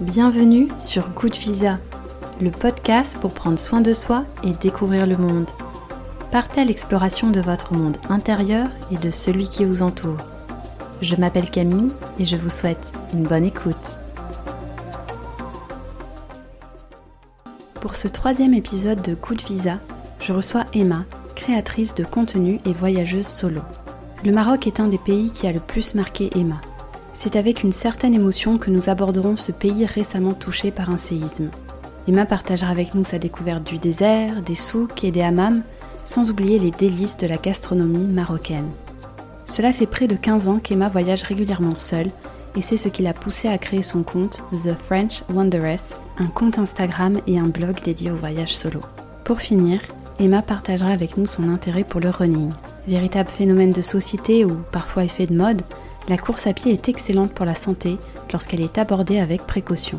[0.00, 1.78] Bienvenue sur Good Visa,
[2.40, 5.50] le podcast pour prendre soin de soi et découvrir le monde.
[6.32, 10.16] Partez à l'exploration de votre monde intérieur et de celui qui vous entoure.
[11.02, 13.98] Je m'appelle Camille et je vous souhaite une bonne écoute.
[17.74, 19.80] Pour ce troisième épisode de Coup de Visa,
[20.18, 21.04] je reçois Emma,
[21.34, 23.60] créatrice de contenu et voyageuse solo.
[24.24, 26.62] Le Maroc est un des pays qui a le plus marqué Emma.
[27.12, 31.50] C'est avec une certaine émotion que nous aborderons ce pays récemment touché par un séisme.
[32.06, 35.62] Emma partagera avec nous sa découverte du désert, des souks et des hammams,
[36.04, 38.68] sans oublier les délices de la gastronomie marocaine.
[39.44, 42.10] Cela fait près de 15 ans qu'Emma voyage régulièrement seule,
[42.56, 46.58] et c'est ce qui l'a poussée à créer son compte The French Wanderess, un compte
[46.58, 48.80] Instagram et un blog dédié au voyage solo.
[49.24, 49.80] Pour finir,
[50.18, 52.50] Emma partagera avec nous son intérêt pour le running.
[52.88, 55.62] Véritable phénomène de société ou parfois effet de mode,
[56.08, 57.96] la course à pied est excellente pour la santé
[58.32, 59.98] lorsqu'elle est abordée avec précaution.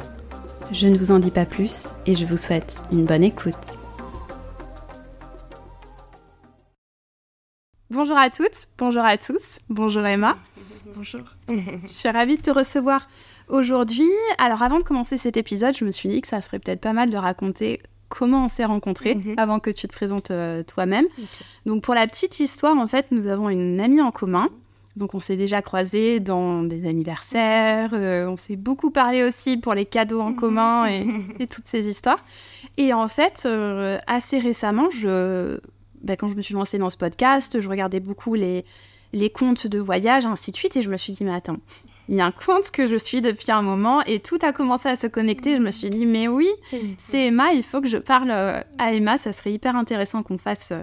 [0.71, 3.77] Je ne vous en dis pas plus et je vous souhaite une bonne écoute.
[7.89, 10.37] Bonjour à toutes, bonjour à tous, bonjour Emma.
[10.95, 11.21] Bonjour.
[11.49, 13.07] Je suis ravie de te recevoir
[13.49, 14.09] aujourd'hui.
[14.37, 16.93] Alors avant de commencer cet épisode, je me suis dit que ça serait peut-être pas
[16.93, 19.35] mal de raconter comment on s'est rencontrés Mhm.
[19.37, 21.05] avant que tu te présentes euh, toi-même.
[21.65, 24.49] Donc pour la petite histoire, en fait, nous avons une amie en commun.
[24.97, 29.73] Donc on s'est déjà croisés dans des anniversaires, euh, on s'est beaucoup parlé aussi pour
[29.73, 31.05] les cadeaux en commun et,
[31.39, 32.19] et toutes ces histoires.
[32.77, 35.59] Et en fait, euh, assez récemment, je,
[36.03, 38.65] bah, quand je me suis lancée dans ce podcast, je regardais beaucoup les,
[39.13, 41.57] les comptes de voyage, ainsi de suite, et je me suis dit, mais attends,
[42.09, 44.89] il y a un compte que je suis depuis un moment, et tout a commencé
[44.89, 45.55] à se connecter.
[45.55, 46.49] Je me suis dit, mais oui,
[46.97, 50.37] c'est Emma, il faut que je parle euh, à Emma, ça serait hyper intéressant qu'on
[50.37, 50.73] fasse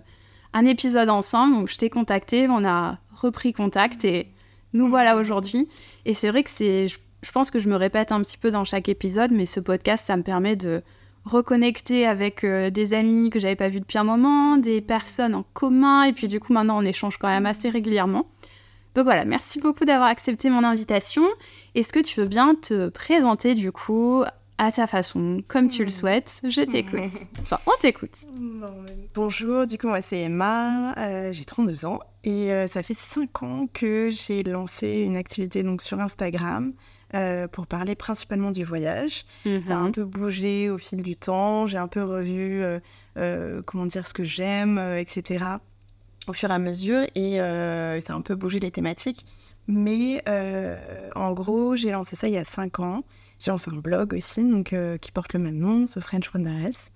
[0.53, 1.55] un épisode ensemble.
[1.55, 4.28] Donc je t'ai contacté, on a repris contact et
[4.73, 5.68] nous voilà aujourd'hui.
[6.05, 8.51] Et c'est vrai que c'est, je, je pense que je me répète un petit peu
[8.51, 10.83] dans chaque épisode, mais ce podcast, ça me permet de
[11.24, 15.45] reconnecter avec euh, des amis que j'avais pas vus depuis un moment, des personnes en
[15.52, 18.27] commun, et puis du coup maintenant on échange quand même assez régulièrement.
[18.95, 21.23] Donc voilà, merci beaucoup d'avoir accepté mon invitation.
[21.74, 24.24] Est-ce que tu veux bien te présenter du coup
[24.58, 27.13] à ta façon, comme tu le souhaites Je t'écoute.
[27.41, 28.27] Enfin, on t'écoute.
[28.36, 28.74] Bon,
[29.14, 33.42] Bonjour, du coup, moi c'est Emma, euh, j'ai 32 ans et euh, ça fait 5
[33.45, 36.73] ans que j'ai lancé une activité donc, sur Instagram
[37.14, 39.24] euh, pour parler principalement du voyage.
[39.63, 42.63] Ça a un peu bougé au fil du temps, j'ai un peu revu
[43.64, 45.45] comment dire ce que j'aime, etc.
[46.27, 49.24] au fur et à mesure et ça a un peu bougé les thématiques.
[49.68, 50.23] Mais
[51.14, 53.05] en gros, j'ai lancé ça il y a 5 ans.
[53.38, 56.90] J'ai lancé un blog aussi donc, euh, qui porte le même nom, The French Wanderers.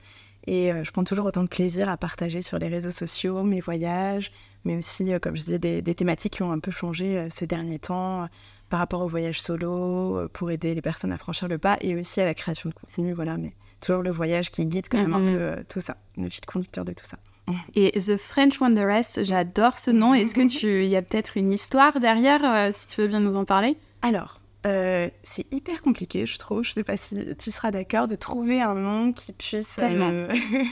[0.47, 3.61] Et euh, je prends toujours autant de plaisir à partager sur les réseaux sociaux mes
[3.61, 4.33] voyages,
[4.65, 7.47] mais aussi, euh, comme je disais, des, des thématiques qui ont un peu changé ces
[7.47, 8.29] derniers temps
[8.71, 12.21] par rapport au voyage solo, pour aider les personnes à franchir le pas, et aussi
[12.21, 13.37] à la création de contenu, voilà.
[13.37, 16.85] Mais toujours le voyage qui guide quand même un peu tout ça, le fil conducteur
[16.85, 17.19] de tout ça.
[17.75, 20.15] Et The French Wanderess, j'adore ce nom.
[20.15, 23.37] Est-ce que tu, il y a peut-être une histoire derrière, si tu veux bien nous
[23.37, 23.77] en parler?
[24.01, 26.63] Alors, euh, c'est hyper compliqué, je trouve.
[26.63, 30.11] Je sais pas si tu seras d'accord de trouver un nom qui puisse Tellement.
[30.11, 30.29] euh,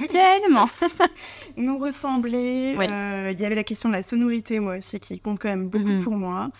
[0.08, 0.68] Tellement.
[1.56, 2.74] nous ressembler.
[2.78, 2.86] Oui.
[2.88, 5.68] Euh, Il y avait la question de la sonorité, moi aussi, qui compte quand même
[5.68, 6.04] beaucoup Mhm.
[6.04, 6.50] pour moi.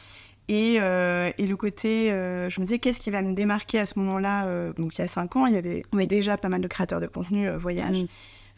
[0.49, 4.73] Et, et le côté, je me disais, qu'est-ce qui va me démarquer à ce moment-là
[4.73, 7.07] Donc, il y a cinq ans, il y avait déjà pas mal de créateurs de
[7.07, 7.99] contenu voyage.
[8.03, 8.07] Mhm.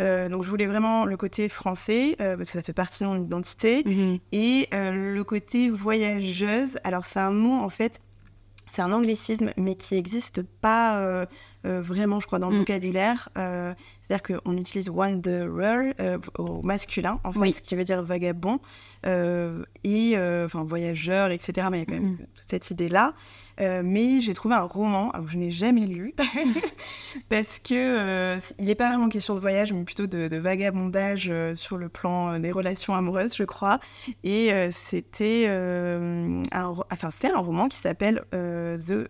[0.01, 3.09] Euh, donc, je voulais vraiment le côté français, euh, parce que ça fait partie de
[3.11, 3.83] mon identité.
[3.85, 4.19] Mhm.
[4.33, 8.01] Et euh, le côté voyageuse, alors c'est un mot en fait,
[8.73, 11.27] c'est un anglicisme, mais qui n'existe pas euh,
[11.67, 12.61] euh, vraiment, je crois, dans le Mm.
[12.61, 13.29] vocabulaire.
[14.13, 17.53] C'est-à-dire qu'on utilise wanderer euh, au masculin, en fait, Oui.
[17.55, 18.61] ce qui veut dire vagabond,
[19.07, 21.69] euh, et euh, enfin voyageur, etc.
[21.71, 22.17] Mais il y a quand même Mm.
[22.35, 23.15] toute cette idée-là.
[23.59, 26.15] Mais j'ai trouvé un roman, alors je n'ai jamais lu,
[27.29, 31.77] parce que il n'est pas vraiment question de voyage, mais plutôt de, de vagabondage sur
[31.77, 33.79] le plan des relations amoureuses, je crois.
[34.25, 36.43] Et c'était un,
[36.91, 39.09] enfin, c'est un roman qui s'appelle The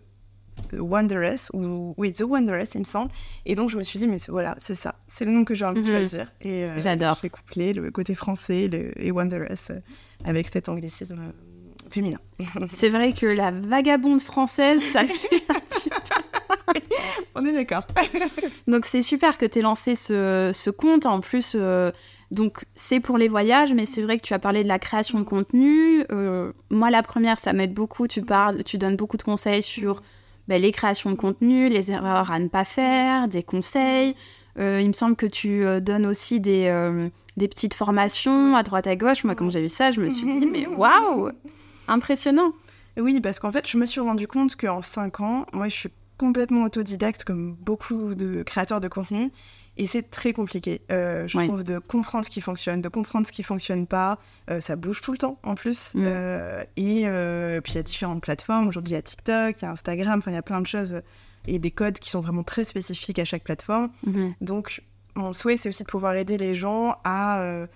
[0.72, 3.10] Wanderess, ou oui, The Wanderess, il me semble.
[3.46, 5.64] Et donc je me suis dit, mais voilà, c'est ça, c'est le nom que j'ai
[5.64, 5.96] envie de Mhm.
[5.99, 6.32] choisir.
[6.40, 7.19] Et euh, J'adore.
[7.22, 9.81] J'ai couplé le côté français le- et Wanderess euh,
[10.25, 12.19] avec cet anglicisme euh, féminin.
[12.70, 16.81] C'est vrai que la vagabonde française, ça fait un petit peu.
[17.34, 17.87] On est d'accord.
[18.66, 21.06] Donc c'est super que tu aies lancé ce, ce compte.
[21.06, 21.90] En plus, euh,
[22.31, 25.19] donc c'est pour les voyages, mais c'est vrai que tu as parlé de la création
[25.19, 26.05] de contenu.
[26.12, 28.06] Euh, moi, la première, ça m'aide beaucoup.
[28.06, 30.02] Tu parles, tu donnes beaucoup de conseils sur
[30.48, 34.14] ben, les créations de contenu, les erreurs à ne pas faire, des conseils.
[34.58, 38.62] Euh, il me semble que tu euh, donnes aussi des, euh, des petites formations à
[38.62, 39.24] droite à gauche.
[39.24, 41.30] Moi, quand j'ai vu ça, je me suis dit, mais waouh
[41.88, 42.52] Impressionnant
[42.98, 45.88] Oui, parce qu'en fait, je me suis rendu compte qu'en 5 ans, moi, je suis
[46.18, 49.30] complètement autodidacte comme beaucoup de créateurs de contenu.
[49.78, 53.32] Et c'est très compliqué, euh, je trouve, de comprendre ce qui fonctionne, de comprendre ce
[53.32, 54.19] qui fonctionne pas.
[54.50, 55.94] Euh, ça bouge tout le temps, en plus.
[55.96, 57.06] Euh, et
[57.62, 58.69] puis, il y a différentes plateformes.
[58.69, 60.66] Aujourd'hui, il y a TikTok, il y a Instagram, enfin, il y a plein de
[60.66, 61.00] choses
[61.46, 63.90] et des codes qui sont vraiment très spécifiques à chaque plateforme.
[64.06, 64.34] Mm-hmm.
[64.42, 64.82] Donc,
[65.14, 67.66] mon souhait, c'est aussi de pouvoir aider les gens à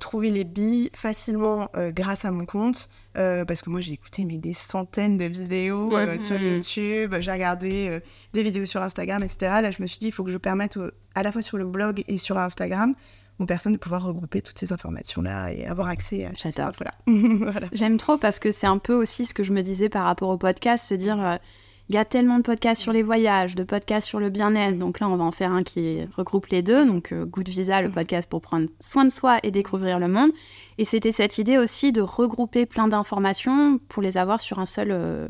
[0.00, 2.90] trouver les billes facilement grâce à mon compte.
[3.16, 5.90] Euh, parce que moi, j'ai écouté mais, des centaines de vidéos
[6.20, 8.00] sur YouTube, j'ai regardé
[8.32, 9.38] des vidéos sur Instagram, etc.
[9.62, 10.78] Là, je me suis dit, il faut que je permette
[11.14, 12.94] à la fois sur le blog et sur Instagram
[13.38, 16.72] aux personnes de pouvoir regrouper toutes ces informations-là et avoir accès à J'adore.
[17.06, 17.68] voilà.
[17.72, 20.30] J'aime trop parce que c'est un peu aussi ce que je me disais par rapport
[20.30, 21.38] au podcast, se dire
[21.88, 24.76] il y a tellement de podcasts sur les voyages, de podcasts sur le bien-être.
[24.76, 26.84] Donc là, on va en faire un qui regroupe les deux.
[26.84, 30.30] Donc euh, Good Visa, le podcast pour prendre soin de soi et découvrir le monde.
[30.78, 34.88] Et c'était cette idée aussi de regrouper plein d'informations pour les avoir sur un seul,
[34.90, 35.28] euh,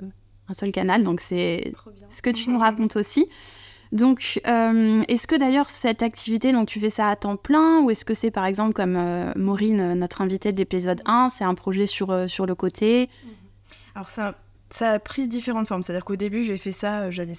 [0.49, 1.05] un seul canal.
[1.05, 1.73] Donc c'est
[2.09, 3.29] ce que tu nous racontes aussi.
[3.93, 7.91] Donc, euh, est-ce que d'ailleurs cette activité, donc tu fais ça à temps plein ou
[7.91, 8.99] est-ce que c'est par exemple comme
[9.37, 13.09] Maureen, notre invitée de l'épisode 1, c'est un projet sur, sur le côté?
[13.95, 14.35] Alors c'est un
[14.69, 15.83] ça a pris différentes formes.
[15.83, 17.35] C'est-à-dire qu'au début, j'ai fait ça, euh, j'avais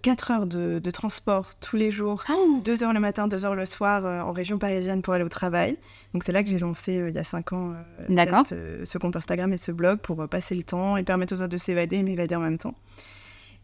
[0.00, 2.24] 4 heures de, transport tous les jours,
[2.64, 5.28] 2 heures le matin, 2 heures le soir euh, en région parisienne pour aller au
[5.28, 5.76] travail.
[6.14, 7.74] Donc c'est là que j'ai lancé euh, il y a 5 ans
[8.08, 11.58] ce compte Instagram et ce blog pour passer le temps et permettre aux autres de
[11.58, 12.74] s'évader et m'évader en même temps.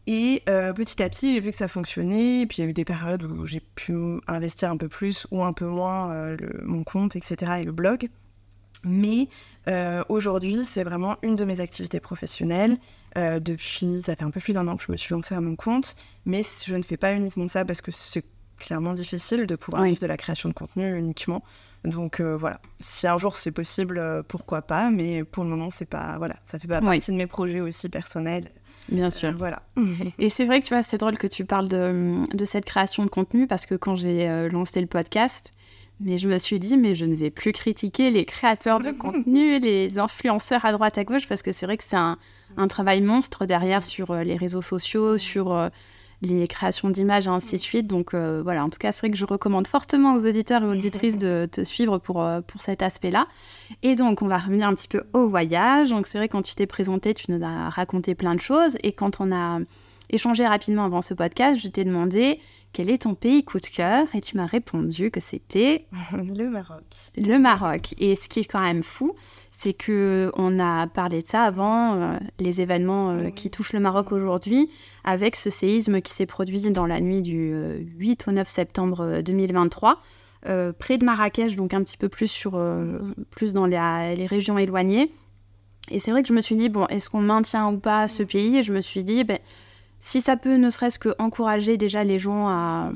[0.07, 2.43] Et petit à petit, j'ai vu que ça fonctionnait.
[2.43, 3.95] Et puis il y a eu des périodes où j'ai pu
[4.29, 7.55] investir un peu plus ou un peu moins mon compte, etc.
[7.61, 8.09] et le blog.
[8.87, 9.29] Mais
[10.09, 12.79] aujourd'hui, c'est vraiment une de mes activités professionnelles.
[13.17, 15.41] Euh, depuis, ça fait un peu plus d'un an que je me suis lancée à
[15.41, 15.97] mon compte,
[16.27, 18.25] mais je ne fais pas uniquement ça parce que c'est
[18.59, 21.43] clairement difficile de pouvoir vivre de la création de contenu uniquement.
[21.85, 25.71] Donc euh, voilà, si un jour c'est possible, euh, pourquoi pas, mais pour le moment
[25.71, 28.51] c'est pas voilà, ça fait pas partie de mes projets aussi personnels.
[28.89, 29.33] Bien sûr.
[29.37, 29.63] voilà.
[30.19, 33.05] Et c'est vrai que tu vois, c'est drôle que tu parles de, de, cette création
[33.05, 35.53] de contenu parce que quand j'ai lancé le podcast,
[36.01, 39.59] mais je me suis dit, mais je ne vais plus critiquer les créateurs de contenu,
[39.59, 42.19] les influenceurs à droite à gauche, parce que c'est vrai que c'est un,
[42.57, 45.69] un travail monstre derrière sur euh, les réseaux sociaux, sur euh,
[46.23, 47.87] les créations d'images et ainsi de suite.
[47.87, 50.67] Donc euh, voilà, en tout cas, c'est vrai que je recommande fortement aux auditeurs et
[50.67, 53.27] auditrices de te suivre pour, pour cet aspect-là.
[53.83, 55.91] Et donc, on va revenir un petit peu au voyage.
[55.91, 58.77] Donc c'est vrai, quand tu t'es présenté, tu nous as raconté plein de choses.
[58.83, 59.61] Et quand on a
[60.11, 62.41] échangé rapidement avant ce podcast, je t'ai demandé
[62.77, 65.87] quel est ton pays coup de cœur Et tu m'as répondu que c'était...
[66.13, 66.85] Le Maroc.
[67.17, 67.95] Le Maroc.
[67.97, 69.15] Et ce qui est quand même fou,
[69.51, 73.81] c'est que on a parlé de ça avant euh, les événements euh, qui touchent le
[73.81, 74.69] Maroc aujourd'hui,
[75.05, 77.55] avec ce séisme qui s'est produit dans la nuit du
[77.97, 80.03] 8 euh, au 9 septembre 2023,
[80.79, 82.63] près de Marrakech, donc un petit peu plus sur
[83.31, 85.11] plus dans les, régions éloignées.
[85.91, 88.23] Et c'est vrai que je me suis dit bon, est-ce qu'on maintient ou pas ce
[88.23, 88.59] pays?
[88.59, 89.39] Et je me suis dit ben,
[90.01, 92.93] si ça peut ne serait-ce que encourager déjà les gens à,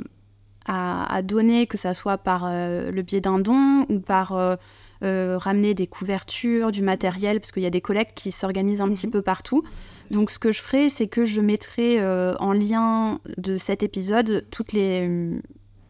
[0.66, 4.58] à donner, que ça soit par le biais d'un don ou par
[5.02, 8.92] euh, ramener des couvertures, du matériel, parce qu'il y a des collectes qui s'organisent un
[8.92, 9.12] petit mhm.
[9.14, 9.62] peu partout.
[10.10, 14.44] Donc ce que je ferai, c'est que je mettrai euh, en lien de cet épisode
[14.50, 15.40] toutes les, euh,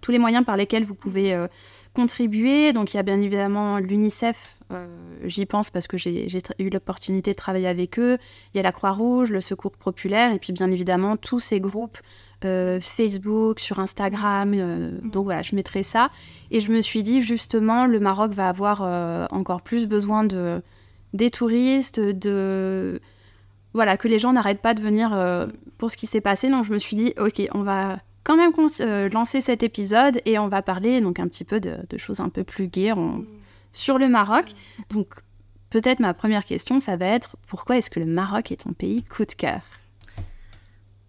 [0.01, 1.37] tous les moyens par lesquels vous pouvez
[1.93, 2.73] contribuer.
[2.73, 4.60] Donc il y a bien évidemment l'UNICEF,
[5.25, 8.19] j'y pense parce que j'ai eu l'opportunité de travailler avec eux.
[8.55, 11.99] Il y a la Croix-Rouge, le Secours Populaire, et puis bien évidemment tous ces groupes
[12.47, 14.55] euh, Facebook, sur Instagram.
[14.55, 15.11] Euh, mm.
[15.11, 16.11] donc voilà, je mettrai ça.
[16.51, 20.63] Et je me suis dit, justement, le Maroc va avoir euh, encore plus besoin de,
[21.13, 23.01] des touristes, de.
[23.73, 25.17] Voilà, que les gens n'arrêtent pas de venir
[25.79, 26.51] pour ce qui s'est passé.
[26.51, 28.51] Donc je me suis dit, ok, on va quand même
[29.13, 32.43] lancer cet épisode et on va parler donc un petit peu de, choses un peu
[32.43, 33.25] plus gaies mm.
[33.73, 34.55] Sur le Maroc.
[34.91, 35.15] Donc
[35.71, 39.05] peut-être ma première question, ça va être pourquoi est-ce que le Maroc est ton pays
[39.05, 39.61] coup de cœur?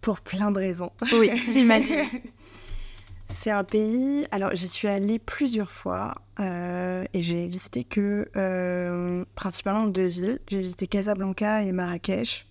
[0.02, 0.92] Pour plein de raisons.
[1.14, 2.08] Oui, j'imagine.
[3.32, 4.26] C'est un pays.
[4.32, 10.40] Alors, j'y suis allée plusieurs fois euh, et j'ai visité que euh, principalement deux villes.
[10.50, 12.48] J'ai visité Casablanca et Marrakech.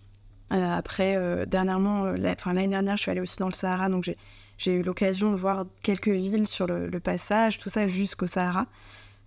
[0.53, 4.11] Euh, après, dernièrement, l'année dernière, je suis allée aussi dans le Sahara, donc
[4.59, 8.67] j'ai eu l'occasion de voir quelques villes sur le, le passage, tout ça jusqu'au Sahara.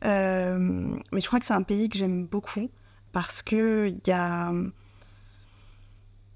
[0.04, 2.70] Mais je crois que c'est un pays que j'aime beaucoup
[3.12, 4.52] parce qu'il y a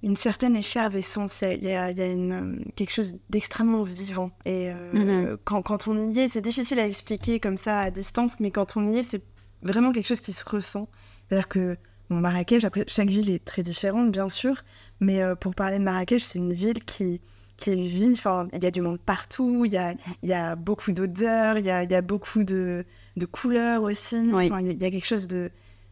[0.03, 4.31] une certaine effervescence, il y a, une, quelque chose d'extrêmement vivant.
[4.45, 5.37] Et euh, mhm.
[5.43, 8.77] quand, quand, on y est, c'est difficile à expliquer comme ça à distance, mais quand
[8.77, 9.23] on y est, c'est
[9.63, 10.87] vraiment quelque chose qui se ressent.
[11.27, 11.77] C'est-à-dire que
[12.09, 14.63] bon, Marrakech, après, chaque ville est très différente, bien sûr,
[14.99, 17.19] mais euh, pour parler de Marrakech, c'est une ville qui,
[17.57, 18.13] qui est vive.
[18.13, 21.57] Enfin, il y a du monde partout, il y a, il y a beaucoup d'odeurs,
[21.57, 22.85] il y a, il y a beaucoup de,
[23.17, 24.29] de couleurs aussi.
[24.33, 25.27] Enfin, il y a quelque chose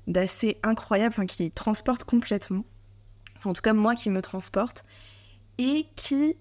[0.07, 2.63] d'assez incroyable enfin, qui transporte complètement
[3.43, 4.85] en tout cas moi qui me transporte.
[5.57, 6.35] et qui,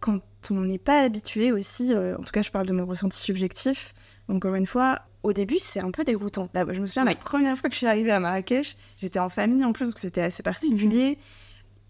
[0.00, 3.94] quand on n'est pas habitué aussi, en tout cas je parle de mon ressenti subjectif,
[4.28, 6.48] encore une fois, au début, c'est un peu déroutant.
[6.54, 9.28] Là, je me souviens, la première fois que je suis arrivée à Marrakech, j'étais en
[9.28, 11.18] famille en plus, donc c'était assez particulier.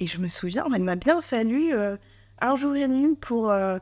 [0.00, 1.96] Et je me souviens, il m'a bien fallu euh,
[2.40, 3.78] un jour et demi pour, euh,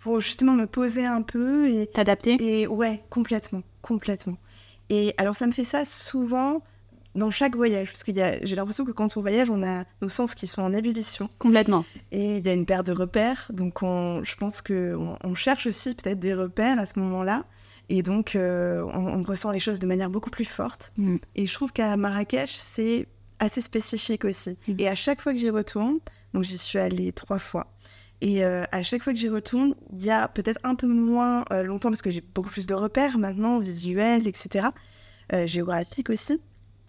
[0.00, 1.68] pour justement me poser un peu.
[1.68, 4.36] et T'adapter Et ouais, complètement, complètement.
[4.90, 6.62] Et alors, ça me fait ça souvent
[7.14, 10.34] dans chaque voyage, parce que j'ai l'impression que quand on voyage, on a nos sens
[10.34, 11.28] qui sont en ébullition.
[11.38, 11.84] Complètement.
[12.10, 15.66] Et il y a une paire de repères, donc on, je pense qu'on on cherche
[15.66, 17.44] aussi peut-être des repères à ce moment-là.
[17.88, 20.92] Et donc, euh, on, ressent les choses de manière beaucoup plus forte.
[20.96, 21.16] Mm.
[21.34, 23.06] Et je trouve qu'à Marrakech, c'est
[23.38, 24.56] assez spécifique aussi.
[24.66, 24.74] Mm.
[24.78, 25.98] Et à chaque fois que j'y retourne,
[26.34, 27.72] donc j'y suis allée trois fois,
[28.20, 31.44] et euh, à chaque fois que j'y retourne, il y a peut-être un peu moins
[31.52, 34.68] euh, longtemps, parce que j'ai beaucoup plus de repères maintenant, visuels, etc.,
[35.46, 36.42] géographiques aussi.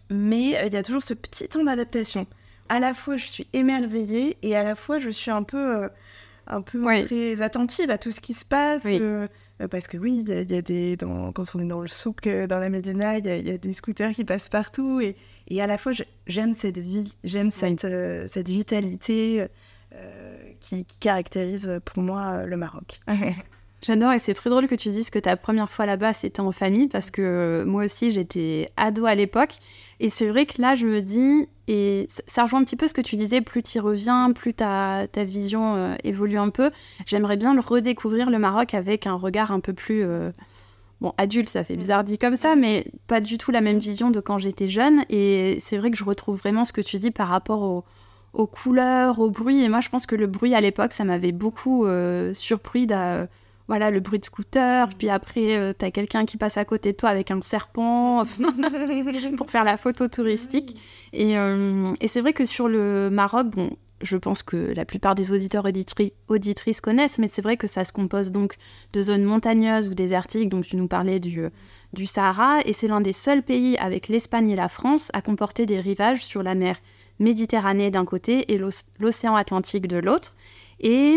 [0.10, 2.28] Mais il y a toujours ce petit temps d'adaptation.
[2.68, 5.90] À la fois, je suis émerveillée, et à la fois, je suis un peu
[6.48, 8.84] un peu très attentive à tout ce qui se passe.
[8.86, 9.28] Euh,
[9.70, 10.98] parce que oui, il y, a des.
[11.00, 14.14] quand on est dans le souk, euh, dans la Médina, il y, a des scooters
[14.14, 15.00] qui passent partout.
[15.00, 15.16] Et,
[15.48, 15.92] et à la fois,
[16.28, 19.48] j'aime cette vie, j'aime cette, euh, cette vitalité
[20.60, 23.00] qui, qui, caractérise pour moi le Maroc.
[23.84, 26.54] J'adore et c'est très drôle que tu dises que ta première fois là-bas c'était en
[26.54, 29.58] famille parce que moi aussi j'étais ado à l'époque
[30.04, 32.94] et c'est vrai que là je me dis et ça rejoint un petit peu ce
[32.94, 36.72] que tu disais plus tu y reviens plus ta, ta vision euh, évolue un peu.
[37.06, 40.32] J'aimerais bien le redécouvrir le Maroc avec un regard un peu plus euh,
[41.00, 44.12] bon adulte ça fait bizarre dit comme ça mais pas du tout la même vision
[44.12, 45.06] de quand j'étais jeune.
[45.10, 47.86] Et c'est vrai que je retrouve vraiment ce que tu dis par rapport
[48.34, 49.64] aux couleurs au bruit.
[49.64, 52.88] Et moi je pense que le bruit à l'époque ça m'avait beaucoup euh, surpris
[53.68, 56.92] voilà, le bruit de scooter, puis après, euh, tu as quelqu'un qui passe à côté
[56.92, 58.24] de toi avec un serpent
[59.38, 60.78] pour faire la photo touristique.
[61.16, 65.32] Euh, et, c'est vrai que sur le Maroc, bon, je pense que la plupart des
[65.32, 65.74] auditeurs et
[66.28, 68.56] auditrices connaissent, mais c'est vrai que ça se compose donc
[68.92, 71.42] de zones montagneuses ou désertiques, donc tu nous parlais du,
[71.94, 75.66] du Sahara, et c'est l'un des seuls pays avec l'Espagne et la France à comporter
[75.66, 76.76] des rivages sur la mer
[77.20, 78.60] Méditerranée d'un côté et
[79.00, 80.36] l'océan Atlantique de l'autre.
[80.80, 81.16] Et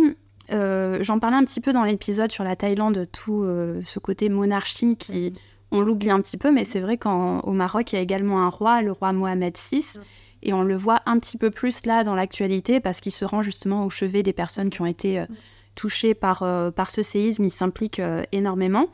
[0.53, 4.29] euh, j'en parlais un petit peu dans l'épisode sur la Thaïlande, tout euh, ce côté
[4.29, 5.33] monarchie qui,
[5.71, 8.49] on l'oublie un petit peu, mais c'est vrai qu'au Maroc, il y a également un
[8.49, 9.99] roi, le roi Mohamed VI,
[10.43, 13.43] et on le voit un petit peu plus là dans l'actualité parce qu'il se rend
[13.43, 15.27] justement au chevet des personnes qui ont été euh,
[15.75, 16.39] touchées par,
[16.75, 18.01] par ce séisme, il s'implique
[18.33, 18.87] énormément.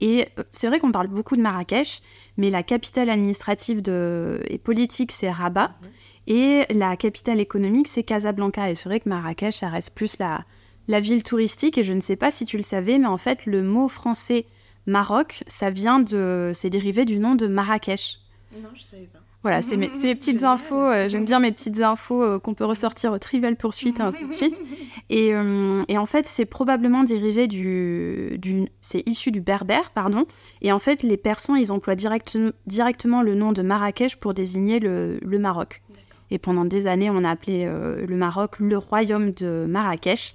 [0.00, 2.00] Et c'est vrai qu'on parle beaucoup de Marrakech,
[2.36, 4.40] mais la capitale administrative de...
[4.48, 5.70] et politique, c'est Rabat.
[6.26, 8.68] Et la capitale économique, c'est Casablanca.
[8.68, 10.44] Et c'est vrai que Marrakech, ça reste plus la,
[10.88, 13.46] la ville touristique, et je ne sais pas si tu le savais, mais en fait,
[13.46, 14.46] le mot français
[14.86, 16.52] Maroc, ça vient de.
[16.54, 18.18] C'est dérivé du nom de Marrakech.
[18.62, 19.18] Non, je savais pas.
[19.46, 20.74] Voilà, c'est mes, petites infos.
[20.74, 24.26] Euh, j'aime bien mes petites infos euh, qu'on peut ressortir au Trivial Poursuite et ainsi
[24.26, 24.60] de suite.
[25.08, 30.24] Et, euh, et en fait, c'est probablement dirigé du, du c'est issu du berbère, pardon.
[30.62, 34.80] Et en fait, les Persans, ils emploient direct, directement le nom de Marrakech pour désigner
[34.80, 35.80] le, le Maroc.
[36.32, 40.34] Et pendant des années, on a appelé le Maroc le royaume de Marrakech.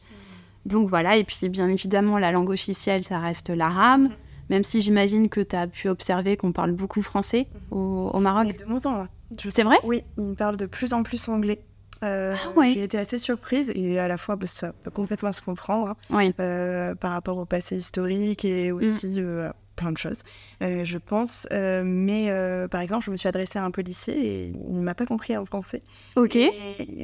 [0.66, 4.12] Donc voilà, et puis bien évidemment, la langue officielle, ça reste l'arabe, mhm.
[4.50, 7.78] même si j'imagine que tu as pu observer qu'on parle beaucoup français mhm.
[7.78, 8.56] au, Maroc.
[8.58, 9.08] De mon temps,
[9.50, 9.78] C'est vrai?
[9.84, 11.62] Oui, ils parlent de plus en plus anglais.
[12.04, 15.42] Euh, ah J'ai été assez surprise et à la fois bah, ça peut complètement se
[15.42, 19.20] comprendre hein, euh, par rapport au passé historique et aussi mm.
[19.20, 19.52] euh,
[19.82, 20.24] plein de choses,
[20.62, 21.48] euh, je pense.
[21.52, 24.82] Euh, mais euh, par exemple, je me suis adressée à un policier et il ne
[24.82, 25.82] m'a pas compris en français.
[26.16, 26.36] Ok.
[26.36, 26.52] Et,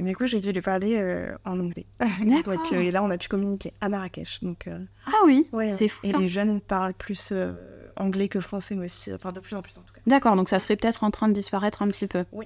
[0.02, 1.86] du coup, j'ai dû lui parler en anglais.
[2.46, 4.44] donc, et là, on a pu communiquer à Marrakech.
[4.44, 4.70] Donc,
[5.08, 6.06] ah oui, c'est fou.
[6.06, 7.34] Et les jeunes parlent plus
[7.96, 10.02] anglais que français, aussi, enfin de plus en plus en tout cas.
[10.06, 12.26] D'accord, donc ça serait peut-être en train de disparaître un petit peu.
[12.32, 12.46] Oui.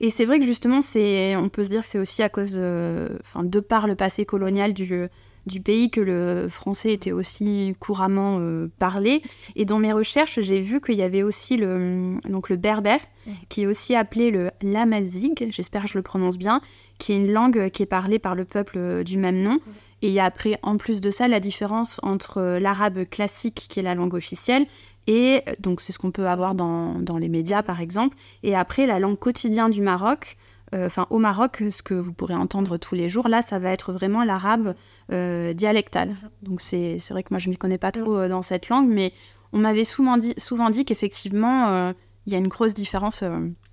[0.00, 2.56] Et c'est vrai que justement, c'est, on peut se dire que c'est aussi à cause,
[2.56, 5.08] enfin, de par le passé colonial du,
[5.48, 9.22] du pays que le français était aussi couramment euh, parlé.
[9.56, 13.00] Et dans mes recherches, j'ai vu qu'il y avait aussi le, donc le berbère,
[13.48, 16.62] qui est aussi appelé le lamazig, j'espère que je le prononce bien,
[16.98, 19.58] qui est une langue qui est parlée par le peuple euh, du même nom.
[20.00, 23.66] Et il y a après, en plus de ça, la différence entre euh, l'arabe classique,
[23.68, 24.66] qui est la langue officielle,
[25.06, 28.86] et donc c'est ce qu'on peut avoir dans, dans, les médias par exemple, et après
[28.86, 30.36] la langue quotidienne du Maroc,
[30.74, 33.92] enfin au Maroc, ce que vous pourrez entendre tous les jours, là, ça va être
[33.92, 34.74] vraiment l'arabe
[35.12, 36.16] euh, dialectal.
[36.42, 38.88] Donc c'est vrai que moi, je ne m'y connais pas trop euh, dans cette langue,
[38.88, 39.12] mais
[39.52, 41.92] on m'avait souvent dit, souvent dit qu'effectivement,
[42.26, 43.24] il y a une grosse différence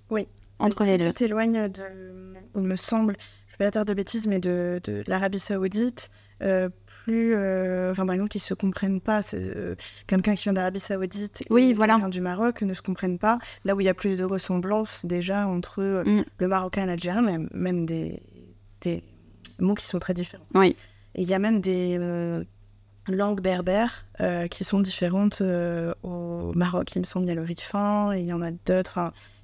[0.08, 0.26] oui.
[0.58, 1.08] entre les deux.
[1.08, 1.82] Tu t'éloignes de,
[2.54, 3.16] il me semble,
[3.48, 6.10] je ne vais pas dire de bêtises, mais de, de l'Arabie saoudite.
[6.42, 9.22] Euh, plus, euh, enfin par exemple, qui se comprennent pas.
[9.32, 9.74] Euh,
[10.06, 11.94] quelqu'un qui vient d'Arabie Saoudite et oui, voilà.
[11.94, 13.38] quelqu'un du Maroc ne se comprennent pas.
[13.64, 16.24] Là où il y a plus de ressemblances déjà entre mm.
[16.38, 18.22] le Marocain et l'Algérien, même, même des,
[18.82, 19.02] des,
[19.60, 20.44] mots qui sont très différents.
[20.54, 20.76] Oui.
[21.14, 21.98] Et il y a même des
[23.08, 24.04] langues berbères
[24.50, 25.42] qui sont différentes
[26.02, 26.94] au Maroc.
[26.94, 28.98] Il me semble il y a le rifan et il y en a d'autres.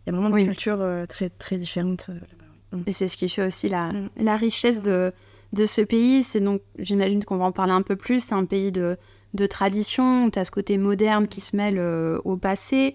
[0.05, 0.43] Il y a vraiment Oui.
[0.43, 2.83] des cultures très, très différentes là-bas.
[2.87, 4.11] Et c'est ce qui fait aussi la, Mm.
[4.19, 5.13] la richesse de,
[5.53, 6.23] de ce pays.
[6.23, 8.97] C'est donc, j'imagine qu'on va en parler un peu plus, c'est un pays de,
[9.35, 12.95] de tradition, où tu as ce côté moderne qui se mêle euh, au passé.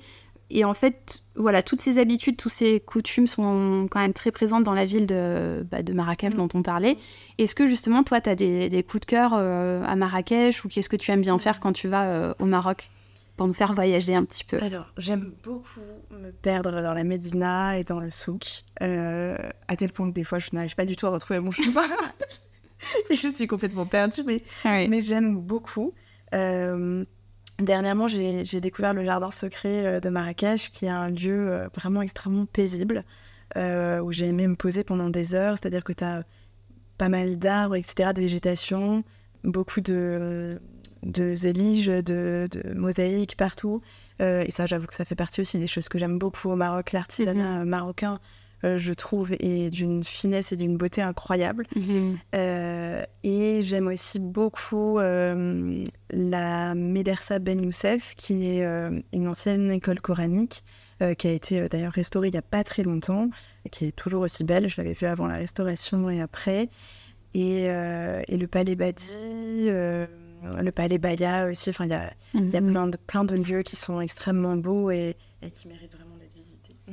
[0.50, 4.64] Et en fait, voilà, toutes ces habitudes, toutes ces coutumes sont quand même très présentes
[4.64, 6.38] dans la ville de, bah, de Marrakech Mm.
[6.38, 6.98] dont on parlait.
[7.38, 10.70] Est-ce que justement, toi, tu as des, des coups de cœur euh, à Marrakech ou
[10.70, 12.90] qu'est-ce que tu aimes bien faire quand tu vas euh, au Maroc
[13.36, 14.58] pour nous faire voyager un petit peu?
[14.64, 19.36] Alors, j'aime beaucoup me perdre dans la Médina et dans le souk, euh,
[19.68, 21.84] à tel point que des fois, je n'arrive pas du tout à retrouver mon chemin.
[23.10, 25.94] je suis complètement perdue, mais, mais j'aime beaucoup.
[26.34, 27.06] Euh,
[27.60, 32.02] dernièrement, j'ai découvert le jardin secret euh, de Marrakech, qui est un lieu euh, vraiment
[32.02, 33.04] extrêmement paisible,
[33.56, 36.24] euh, où j'ai aimé me poser pendant des heures, c'est-à-dire que tu as
[36.98, 39.04] pas mal d'arbres, etc., de végétation,
[39.44, 40.60] beaucoup de,
[41.04, 43.82] de zéliges, de, de mosaïques partout.
[44.22, 46.56] Euh, et ça, j'avoue que ça fait partie aussi des choses que j'aime beaucoup au
[46.56, 46.92] Maroc.
[46.92, 48.20] L'artisanat marocain,
[48.64, 51.66] euh, je trouve, est d'une finesse et d'une beauté incroyable.
[51.76, 52.18] Mhm.
[52.36, 58.64] Euh, et j'aime aussi beaucoup euh, la Médersa Ben Youssef, qui est
[59.14, 60.64] une ancienne école coranique,
[61.18, 63.30] qui a été d'ailleurs restaurée il n'y a pas très longtemps,
[63.66, 64.68] et qui est toujours aussi belle.
[64.70, 66.70] Je l'avais fait avant la restauration et après.
[67.36, 69.14] Et, et le Palais Badi,
[69.70, 71.70] le Palais Baya aussi.
[71.70, 72.72] Enfin, il y a, il y a Mhm.
[72.72, 76.07] plein, de, plein de lieux qui sont extrêmement beaux et, et qui méritent vraiment.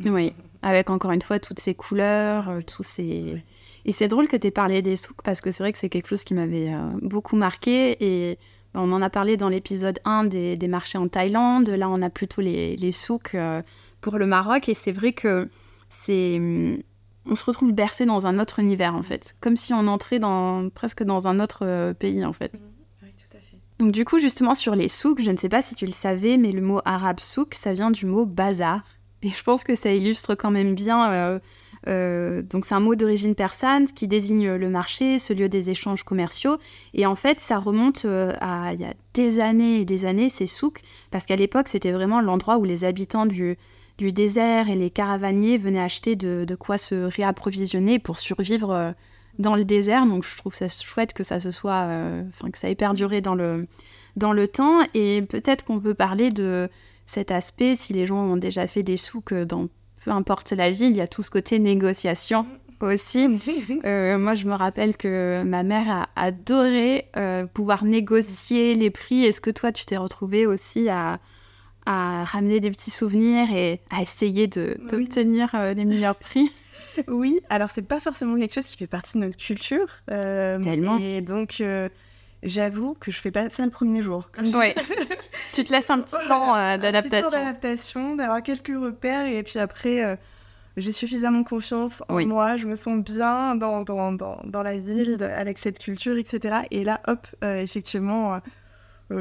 [0.05, 0.33] Oui,
[0.63, 3.43] avec encore une fois toutes ces couleurs, euh, tous ces...
[3.87, 5.91] Et c'est drôle que tu aies parlé des souks parce que c'est vrai que c'est
[5.91, 8.39] quelque chose qui m'avait euh, beaucoup marqué et
[8.75, 11.69] on en a parlé dans l'épisode 1 des, des marchés en Thaïlande.
[11.69, 13.63] Là, on a plutôt les, les souks euh,
[14.01, 15.49] pour le Maroc et c'est vrai que
[15.91, 16.37] c'est...
[16.39, 16.79] hum,
[17.27, 20.71] On se retrouve bercé dans un autre univers en fait, comme si on entrait dans,
[20.71, 22.53] presque dans un autre pays en fait.
[23.03, 23.59] Oui, tout à fait.
[23.79, 26.37] Donc du coup, justement, sur les souks, je ne sais pas si tu le savais,
[26.39, 28.83] mais le mot arabe souk, ça vient du mot bazar.
[29.25, 31.13] Et je pense que ça illustre quand même bien...
[31.13, 31.39] euh,
[31.87, 36.03] euh, donc c'est un mot d'origine persane qui désigne le marché, ce lieu des échanges
[36.03, 36.57] commerciaux.
[36.95, 40.29] Et en fait, ça remonte euh, à il y a des années et des années,
[40.29, 43.57] ces souks, parce qu'à l'époque, c'était vraiment l'endroit où les habitants du,
[43.99, 48.95] désert et les caravaniers venaient acheter de, quoi se réapprovisionner pour survivre
[49.39, 50.07] dans le désert.
[50.07, 51.87] Donc je trouve ça chouette que ça se soit,
[52.29, 54.81] enfin que ça ait perduré dans le temps.
[54.95, 56.69] Et peut-être qu'on peut parler de
[57.07, 59.69] cet aspect, si les gens ont déjà fait des souks euh, dans
[60.05, 62.47] peu importe la ville, il y a tout ce côté négociation
[62.81, 63.41] aussi.
[63.87, 69.25] Euh, moi, je me rappelle que ma mère a adoré euh, pouvoir négocier les prix.
[69.25, 71.19] Est-ce que toi, tu t'es retrouvée aussi à,
[71.87, 74.75] à ramener des petits souvenirs et à essayer Oui.
[74.91, 76.51] d'obtenir euh, les meilleurs prix?
[77.09, 79.87] Oui, alors c'est pas forcément quelque chose qui fait partie de notre culture.
[80.07, 80.99] Tellement.
[80.99, 81.63] Et donc,
[82.45, 84.31] j'avoue que je fais pas ça le premier jour.
[84.55, 84.75] Ouais.
[85.55, 87.31] tu te laisses un petit Voilà, temps euh, un petit temps d'adaptation.
[87.31, 90.17] d'adaptation, d'avoir quelques repères et puis après, euh,
[90.77, 92.27] j'ai suffisamment confiance en Oui.
[92.27, 96.17] moi, je me sens bien dans, dans, dans, dans la ville de- avec cette culture,
[96.17, 96.63] etc.
[96.71, 98.39] Et là, hop, euh, effectivement, euh,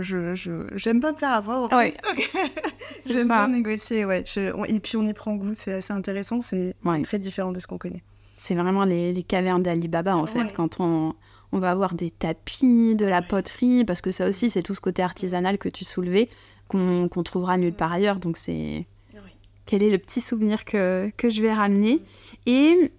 [0.01, 1.71] je, je, j'aime pas me faire avoir.
[1.73, 1.93] Ouais.
[3.07, 4.23] j'aime bien négocier, ouais.
[4.25, 7.01] Je- on- et puis on y prend goût, c'est assez intéressant, c'est Ouais.
[7.01, 8.03] très différent de ce qu'on connaît.
[8.36, 10.53] C'est vraiment les, les cavernes d'Ali Baba, en fait, Ouais.
[10.55, 11.13] quand on,
[11.53, 14.81] on va avoir des tapis, de la poterie, parce que ça aussi, c'est tout ce
[14.81, 16.27] côté artisanal que tu soulevais,
[16.67, 18.19] qu'on trouvera nulle part ailleurs.
[18.19, 18.87] Donc, c'est
[19.65, 22.01] quel est le petit souvenir que, que je vais ramener?
[22.47, 22.91] Et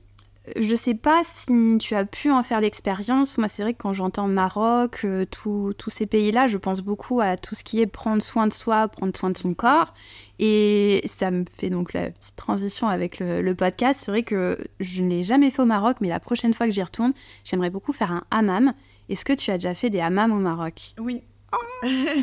[0.57, 3.39] je sais pas si tu as pu en faire l'expérience.
[3.39, 7.37] Moi, c'est vrai que quand j'entends Maroc, euh, tous ces pays-là, je pense beaucoup à
[7.37, 9.95] tout ce qui est prendre soin de soi, prendre soin de son corps.
[10.39, 14.01] Et ça me fait donc la petite transition avec le, le podcast.
[14.05, 16.73] C'est vrai que je ne l'ai jamais fait au Maroc, mais la prochaine fois que
[16.73, 17.13] j'y retourne,
[17.45, 18.75] j'aimerais beaucoup faire un hammam.
[19.09, 20.95] Est-ce que tu as déjà fait des hammams au Maroc?
[20.99, 21.23] Oui.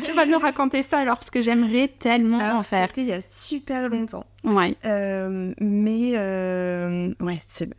[0.04, 2.88] Tu vas nous raconter ça alors, parce que j'aimerais tellement Alors, en faire.
[2.88, 4.26] c'était il y a super longtemps.
[4.44, 4.76] Ouais.
[4.84, 7.70] Euh, mais euh, ouais, c'est,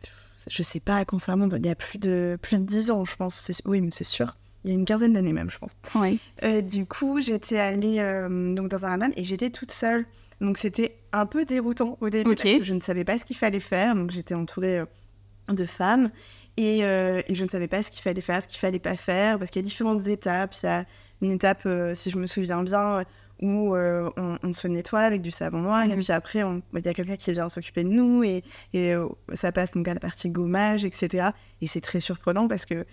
[0.50, 1.54] je sais pas à quand ça remonte.
[1.56, 3.50] Il y a plus de plus de 10 ans, je pense.
[3.64, 4.36] Oui, mais c'est sûr.
[4.64, 5.76] Il y a une quinzaine d'années même, je pense.
[5.94, 6.16] Ouais.
[6.42, 10.06] Euh, du coup, j'étais allée euh, donc dans un hammam et j'étais toute seule.
[10.40, 13.36] Donc c'était un peu déroutant au début parce que je ne savais pas ce qu'il
[13.36, 13.94] fallait faire.
[13.94, 14.86] Donc j'étais entourée euh,
[15.48, 16.10] de femmes
[16.56, 19.38] et, et je ne savais pas ce qu'il fallait faire, ce qu'il fallait pas faire
[19.38, 20.54] parce qu'il y a différentes étapes.
[20.62, 20.86] Il y a
[21.20, 23.04] une étape, si je me souviens bien,
[23.42, 25.96] où euh, on, on se nettoie avec du savon noir et Mhm.
[25.96, 28.42] puis après on- il y a quelqu'un qui vient s'occuper de nous et,
[28.72, 31.30] et euh, ça passe donc à la partie gommage, etc.
[31.60, 32.84] Et c'est très surprenant parce que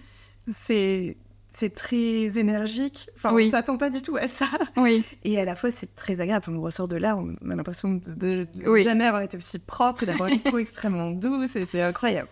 [0.51, 1.17] c'est
[1.54, 3.10] c'est très énergique.
[3.17, 3.47] Enfin, Oui.
[3.47, 4.47] on s'attend pas du tout à ça.
[4.77, 5.04] Oui.
[5.25, 6.45] Et à la fois, c'est très agréable.
[6.49, 8.84] On ressort de là, on a l'impression de, de- de Oui.
[8.84, 12.30] jamais avoir été aussi propre, d'avoir une peau extrêmement douce, et c'est incroyable.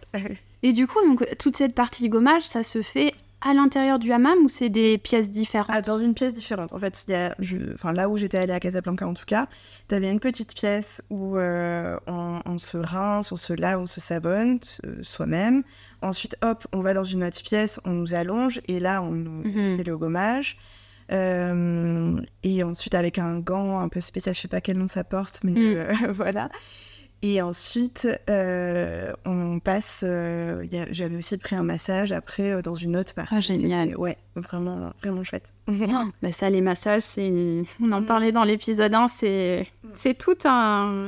[0.63, 4.37] Et du coup, donc, toute cette partie gommage, ça se fait à l'intérieur du hammam
[4.43, 6.73] ou c'est des pièces différentes ah, Dans une pièce différente.
[6.73, 7.35] En fait, y a,
[7.91, 9.47] là où j'étais allée à Casablanca en tout cas,
[9.87, 13.99] tu avais une petite pièce où euh, on, se rince, on se lave, on se
[13.99, 14.59] savonne
[15.01, 15.63] soi-même.
[16.01, 19.43] Ensuite, hop, on va dans une autre pièce, on nous allonge et là, on nous
[19.43, 19.77] mhm.
[19.77, 20.57] fait le gommage.
[21.11, 25.03] Euh, et ensuite, avec un gant un peu spécial, je sais pas quel nom ça
[25.03, 25.57] porte, mais mm.
[25.57, 26.49] euh, voilà.
[27.21, 30.05] Et ensuite, euh, on passe.
[30.07, 33.35] Euh, j'avais aussi pris un massage après euh, dans une autre partie.
[33.35, 33.97] Ah, génial.
[33.97, 35.51] Ouais, vraiment, vraiment chouette.
[35.67, 37.63] bah ça, les massages, c'est.
[37.81, 38.05] On en mm.
[38.05, 39.87] parlait dans l'épisode 1, c'est mm.
[39.95, 41.07] c'est tout un.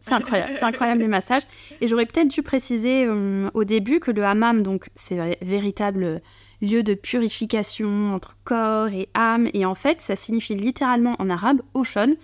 [0.00, 0.52] C'est incroyable.
[0.52, 1.42] C'est incroyable, les massages.
[1.80, 6.20] Et j'aurais peut-être dû préciser au début que le hammam, donc, c'est un véritable
[6.60, 9.48] lieu de purification entre corps et âme.
[9.54, 12.16] Et en fait, ça signifie littéralement en arabe oshon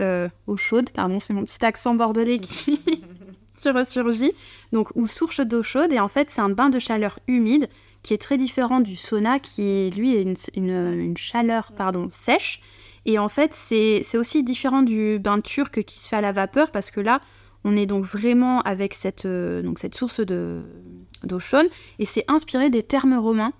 [0.00, 2.80] euh, eau chaude, pardon, c'est mon petit accent bordelais qui,
[3.56, 4.32] qui ressurgit,
[4.72, 7.68] donc ou source d'eau chaude, et en fait c'est un bain de chaleur humide
[8.02, 12.60] qui est très différent du sauna qui lui est une, chaleur pardon sèche,
[13.06, 16.70] et en fait c'est aussi différent du bain turc qui se fait à la vapeur
[16.72, 17.20] parce que là
[17.62, 21.66] on est donc vraiment avec cette, euh, donc cette source d'eau chaude.
[21.98, 23.54] Et c'est inspiré des termes romains.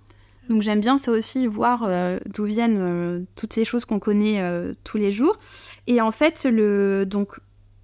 [0.51, 4.43] Donc j'aime bien ça aussi voir euh, d'où viennent toutes ces choses qu'on connaît
[4.85, 5.39] tous les jours.
[5.87, 7.39] Et en fait, le, donc,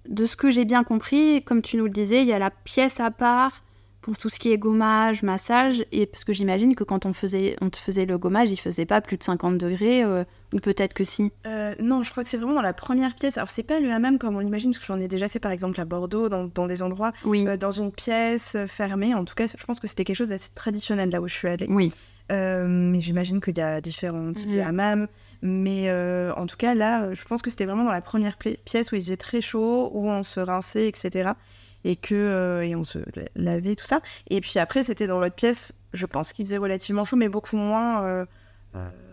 [0.07, 2.51] de ce que j'ai bien compris, comme tu nous le disais, il y a la
[2.51, 3.63] pièce à part
[4.01, 7.55] pour tout ce qui est gommage, massage, et parce que j'imagine que quand on, faisait,
[7.61, 10.93] on te faisait le gommage, il faisait pas plus de 50 degrés, euh, ou peut-être
[10.93, 11.31] que si.
[11.45, 13.37] Euh, non, je crois que c'est vraiment dans la première pièce.
[13.37, 15.51] Alors c'est pas le hammam comme on l'imagine, parce que j'en ai déjà fait par
[15.51, 17.47] exemple à Bordeaux, dans, dans des endroits, oui.
[17.47, 19.13] Euh, dans une pièce fermée.
[19.13, 21.47] En tout cas, je pense que c'était quelque chose d'assez traditionnel là où je suis
[21.47, 21.67] allée.
[21.69, 21.93] Oui.
[22.29, 24.67] mais j'imagine qu'il y a différents types de mhm.
[24.67, 25.07] hammam.
[25.41, 28.37] Mais euh, en tout cas, là, euh, je pense que c'était vraiment dans la première
[28.37, 31.31] pièce où il faisait très chaud, où on se rinçait, etc.
[31.83, 32.99] Et, que, euh, et on se
[33.35, 34.01] lavait, tout ça.
[34.29, 37.57] Et puis après, c'était dans l'autre pièce, je pense qu'il faisait relativement chaud, mais beaucoup
[37.57, 38.25] moins,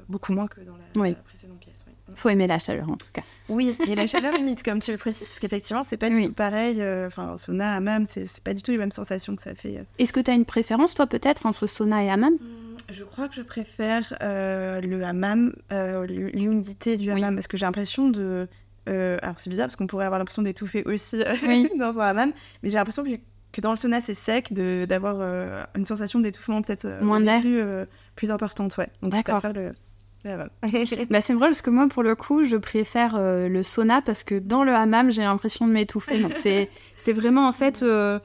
[0.09, 1.85] beaucoup moins que dans la, précédente pièce.
[2.11, 3.21] Il faut aimer la chaleur en tout cas.
[3.51, 6.33] Oui, et la chaleur humide, comme tu le précises, parce qu'effectivement, c'est pas du tout
[6.33, 6.83] pareil.
[7.07, 9.87] Enfin, sauna, hammam, c'est pas du tout les mêmes sensations que ça fait.
[9.99, 12.68] Est-ce que tu as une préférence, toi, peut-être, entre sauna et hammam mmh.
[12.91, 17.67] Je crois que je préfère euh, le hammam, euh, l'humidité du hammam, parce que j'ai
[17.67, 18.49] l'impression de.
[18.89, 21.19] Euh, alors c'est bizarre parce qu'on pourrait avoir l'impression d'étouffer aussi
[21.79, 25.21] dans un hammam, mais j'ai l'impression que, dans le sauna c'est sec, d'avoir
[25.75, 27.63] une sensation d'étouffement peut-être moins plus,
[28.17, 28.89] plus importante, ouais.
[29.03, 29.43] D'accord.
[29.55, 29.73] Le...
[31.11, 34.37] bah, c'est vrai parce que moi pour le coup je préfère le sauna parce que
[34.37, 38.19] dans le hammam j'ai l'impression de m'étouffer donc c'est vraiment en fait euh,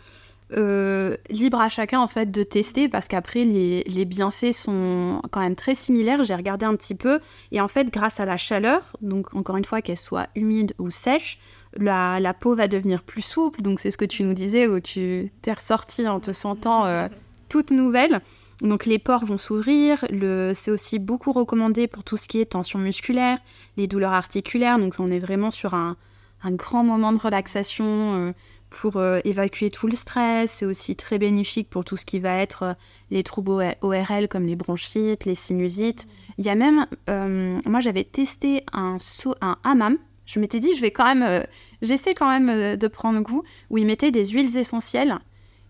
[0.52, 5.76] libre à chacun en fait de tester parce qu'après les, bienfaits sont quand même très
[5.76, 6.24] similaires.
[6.24, 7.20] J'ai regardé un petit peu
[7.52, 10.92] et en fait grâce à la chaleur, donc encore une fois qu'elle soit humide ou
[10.92, 11.40] sèche,
[11.78, 13.62] la, peau va devenir plus souple.
[13.62, 17.08] Donc c'est ce que tu nous disais où tu t'es ressortie en te sentant euh,
[17.50, 18.22] toute nouvelle.
[18.62, 20.06] Donc les pores vont s'ouvrir.
[20.54, 23.40] C'est aussi beaucoup recommandé pour tout ce qui est tension musculaire,
[23.78, 24.80] les douleurs articulaires.
[24.80, 25.98] Donc on est vraiment sur un,
[26.46, 27.86] grand moment de relaxation.
[28.16, 28.32] Euh,
[28.74, 30.52] pour euh, évacuer tout le stress.
[30.52, 32.74] C'est aussi très bénéfique pour tout ce qui va être euh,
[33.12, 36.08] les troubles ORL comme les bronchites, les sinusites.
[36.38, 38.98] Il y a même, euh, moi j'avais testé un,
[39.42, 39.98] un hammam.
[40.26, 41.46] Je m'étais dit, je vais quand même,
[41.82, 45.20] j'essaie quand même de prendre goût, où ils mettaient des huiles essentielles.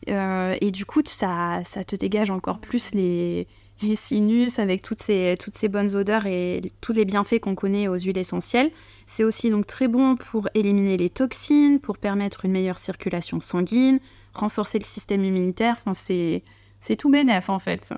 [0.08, 3.48] et du coup, ça, ça te dégage encore plus les,
[3.82, 7.88] les sinus avec toutes ces, toutes ces bonnes odeurs et tous les bienfaits qu'on connaît
[7.88, 8.72] aux huiles essentielles.
[9.06, 14.00] C'est aussi donc très bon pour éliminer les toxines, pour permettre une meilleure circulation sanguine,
[14.34, 15.76] renforcer le système immunitaire.
[15.80, 16.44] Enfin, c'est,
[16.82, 17.94] c'est tout bénef en fait.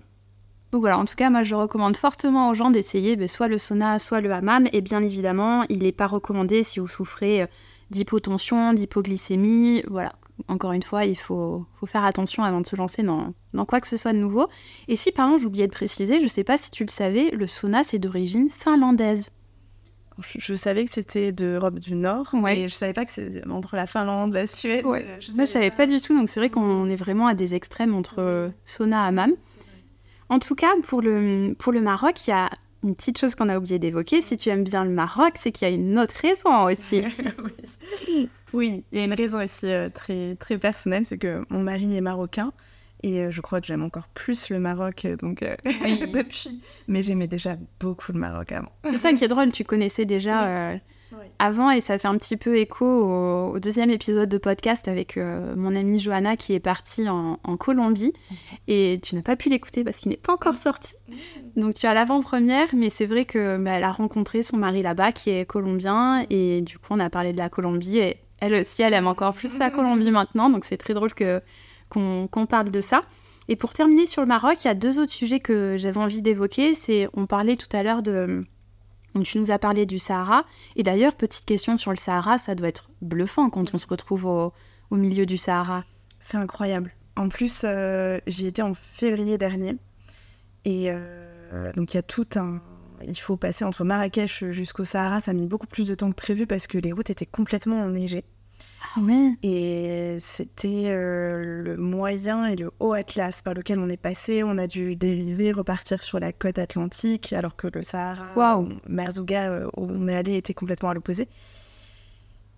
[0.72, 3.58] Donc voilà, en tout cas, moi je recommande fortement aux gens d'essayer ben, soit le
[3.58, 4.68] sauna, soit le hammam.
[4.74, 7.48] Et bien évidemment, il n'est pas recommandé si vous souffrez euh,
[7.90, 9.84] d'hypotension, d'hypoglycémie.
[9.90, 10.14] Voilà,
[10.48, 13.80] encore une fois, il faut, faut, faire attention avant de se lancer dans, dans quoi
[13.82, 14.48] que ce soit de nouveau.
[14.88, 17.32] Et si, par exemple, j'oubliais de préciser, je ne sais pas si tu le savais,
[17.32, 19.32] le sauna c'est d'origine finlandaise.
[20.38, 23.86] Je savais que c'était d'Europe du Nord, mais je savais pas que c'était entre la
[23.86, 24.86] Finlande, la Suède.
[24.86, 25.06] Ouais.
[25.20, 25.88] Je Moi, je savais pas.
[25.88, 29.34] du tout, donc c'est vrai qu'on est vraiment à des extrêmes entre sauna et hammam.
[30.30, 32.50] En tout cas, pour le, pour le Maroc, il y a
[32.84, 34.22] une petite chose qu'on a oublié d'évoquer.
[34.22, 37.02] Si tu aimes bien le Maroc, c'est qu'il y a une autre raison aussi.
[38.08, 38.30] oui.
[38.54, 38.84] oui.
[38.92, 42.02] il y a une raison aussi euh, très, très personnelle, c'est que mon mari est
[42.02, 42.52] marocain.
[43.06, 45.56] Et euh, je crois que j'aime encore plus le Maroc euh, donc euh,
[46.14, 46.60] depuis.
[46.88, 48.72] Mais j'aimais déjà beaucoup le Maroc avant.
[48.84, 50.80] C'est ça qui est drôle, tu connaissais déjà
[51.40, 55.76] avant et ça fait un petit peu écho au, deuxième épisode de podcast avec mon
[55.76, 58.14] amie Johanna qui est partie en, Colombie.
[58.68, 60.96] Et tu n'as pas pu l'écouter parce qu'il n'est pas encore sorti.
[61.56, 65.12] Donc tu as l'avant-première, mais c'est vrai que bah, elle a rencontré son mari là-bas
[65.12, 68.82] qui est colombien et du coup on a parlé de la Colombie et elle aussi
[68.82, 70.50] elle aime encore plus sa Colombie maintenant.
[70.50, 71.42] Donc c'est très drôle que
[71.90, 73.04] qu'on parle de ça.
[73.48, 76.22] Et pour terminer sur le Maroc, il y a deux autres sujets que j'avais envie
[76.22, 76.74] d'évoquer.
[76.74, 78.44] C'est, on parlait tout à l'heure de,
[79.24, 80.46] tu nous as parlé du Sahara.
[80.76, 84.26] Et d'ailleurs, petite question sur le Sahara, ça doit être bluffant quand on se retrouve
[84.26, 84.54] au,
[84.92, 85.84] milieu du Sahara.
[86.20, 86.94] C'est incroyable.
[87.16, 89.78] En plus, euh, j'y étais en février dernier.
[90.64, 92.62] Et euh, donc, il y a tout un.
[93.06, 95.22] Il faut passer entre Marrakech jusqu'au Sahara.
[95.22, 97.82] Ça a mis beaucoup plus de temps que prévu parce que les routes étaient complètement
[97.82, 98.24] enneigées.
[99.44, 104.44] Et c'était euh, le moyen et le haut Atlas par lequel on est passé.
[104.44, 108.70] On a dû dériver, repartir sur la côte atlantique, alors que le Sahara, wow.
[108.88, 111.28] Merzouga, euh, où on est allé, était complètement à l'opposé.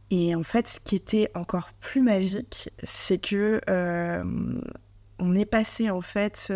[0.10, 4.24] Et en fait, ce qui était encore plus magique, c'est que euh,
[5.20, 6.52] on est passé en fait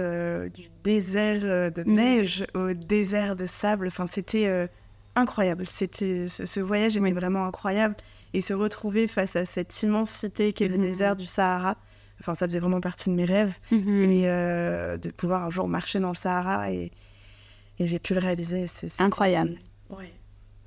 [0.53, 1.93] du désert de mm.
[1.93, 3.87] neige au désert de sable.
[3.87, 4.69] Enfin, c'était
[5.15, 5.65] incroyable.
[5.65, 7.95] C'était ce, voyage était vraiment incroyable
[8.33, 10.83] et se retrouver face à cette immensité qu'est le mhm.
[10.83, 11.77] désert du Sahara.
[12.19, 13.53] Enfin, ça faisait vraiment partie de mes rêves.
[13.71, 14.03] Mhm.
[14.03, 16.91] Et euh, de pouvoir un jour marcher dans le Sahara et,
[17.79, 18.67] et j'ai pu le réaliser.
[18.67, 19.57] C'est incroyable.
[19.89, 20.11] Ouais.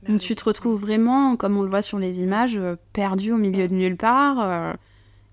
[0.08, 3.38] Donc tu te retrouves vraiment, comme on le voit sur les images, euh, perdu au
[3.38, 4.40] milieu de nulle part.
[4.40, 4.72] Euh,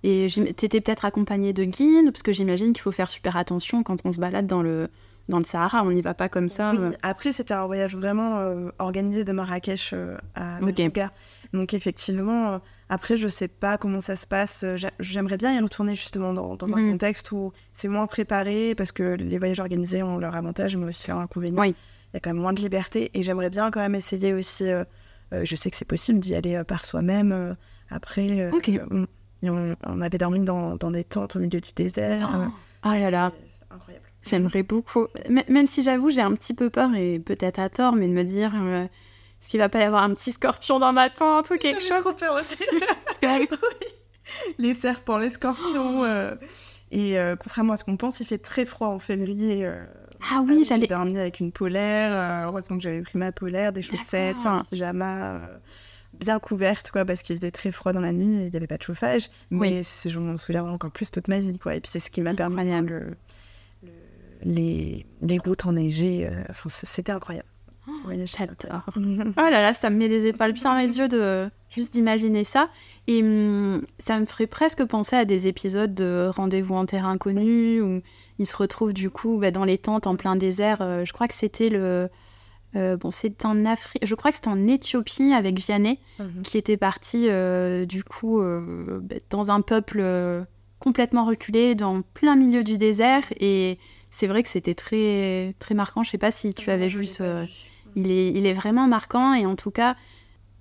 [0.04, 3.84] et tu étais peut-être accompagné de guides, parce que j'imagine qu'il faut faire super attention
[3.84, 4.90] quand on se balade dans le,
[5.32, 6.74] dans le Sahara, on n'y va pas comme ça.
[6.74, 8.40] Oui, après, c'était un voyage vraiment
[8.78, 9.96] organisé de Marrakech
[10.36, 11.12] à Merzouga.
[11.54, 12.58] Donc effectivement, euh,
[12.90, 14.64] après, je sais pas comment ça se passe.
[14.64, 16.92] Euh, j'aimerais bien y retourner justement dans, un mhm.
[16.92, 21.08] contexte où c'est moins préparé, parce que les voyages organisés ont leur avantage, mais aussi
[21.08, 21.64] leur inconvénient.
[21.64, 21.74] Il
[22.16, 24.84] y a quand même moins de liberté, et j'aimerais bien quand même essayer aussi, euh,
[25.32, 27.56] je sais que c'est possible d'y aller par soi-même.
[27.90, 28.50] après,
[29.44, 32.30] on, avait dormi dans, des tentes au milieu du désert.
[32.34, 32.52] Oh.
[32.84, 33.32] Ah là là.
[33.70, 34.11] incroyable.
[34.24, 35.08] J'aimerais beaucoup.
[35.30, 38.24] même si j'avoue, j'ai un petit peu peur, et peut-être à tort, mais de me
[38.24, 38.54] dire
[39.42, 42.02] est-ce qu'il va pas y avoir un petit scorpion dans ma tente ou quelque chose?
[42.02, 42.58] trop peur aussi.
[44.60, 46.04] Les serpents, les scorpions.
[46.04, 46.36] Euh,
[46.92, 49.66] et euh, contrairement à ce qu'on pense, il fait très froid en février.
[49.66, 49.84] Euh,
[50.32, 50.82] ah oui, j'allais.
[50.82, 52.46] J'ai dormi avec une polaire.
[52.46, 55.42] heureusement que j'avais pris ma polaire, des chaussettes, un pyjama
[56.14, 58.68] bien couverte, quoi, parce qu'il faisait très froid dans la nuit et il n'y avait
[58.68, 59.30] pas de chauffage.
[59.50, 61.76] Mais je m'en souviens encore plus toute ma vie, quoi.
[61.76, 63.16] Et puis c'est ce qui m'a permis de
[64.44, 66.30] les, les routes enneigées.
[66.50, 67.48] Enfin, c'était incroyable.
[67.88, 67.94] Oh,
[68.26, 68.84] j'adore.
[68.96, 72.70] oh là là, ça me met les étoiles bien les yeux de juste d'imaginer ça.
[73.08, 77.82] Et hum, ça me ferait presque penser à des épisodes de Rendez-vous en terre inconnue
[77.82, 78.02] où
[78.40, 80.82] ils se retrouvent du coup bah, dans les tentes en plein désert.
[80.82, 82.10] Euh, je crois que c'était le.
[82.76, 84.06] Euh, bon, c'est en Afrique.
[84.06, 86.44] Je crois que c'était en Éthiopie avec Vianney mhm.
[86.44, 90.04] qui était parti euh, du coup bah, dans un peuple
[90.80, 93.24] complètement reculé, dans plein milieu du désert.
[93.40, 93.78] Et
[94.12, 96.04] c'est vrai que c'était très très marquant.
[96.04, 97.48] Je sais pas si tu avais vu ce
[97.96, 99.96] il est, vraiment marquant et en tout cas,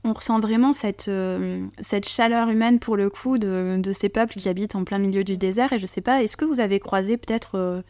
[0.04, 4.48] on ressent vraiment cette, euh, cette chaleur humaine pour le coup de, ces peuples qui
[4.48, 5.72] habitent en plein milieu du désert.
[5.72, 7.82] Et je sais pas, est-ce que vous avez croisé peut-être euh,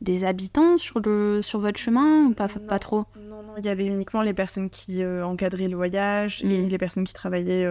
[0.00, 3.04] des habitants sur, le, sur votre chemin ou pas, pas trop?
[3.16, 6.68] Non, non, il y avait uniquement les personnes qui euh, encadraient le voyage et mm.
[6.68, 7.66] les personnes qui travaillaient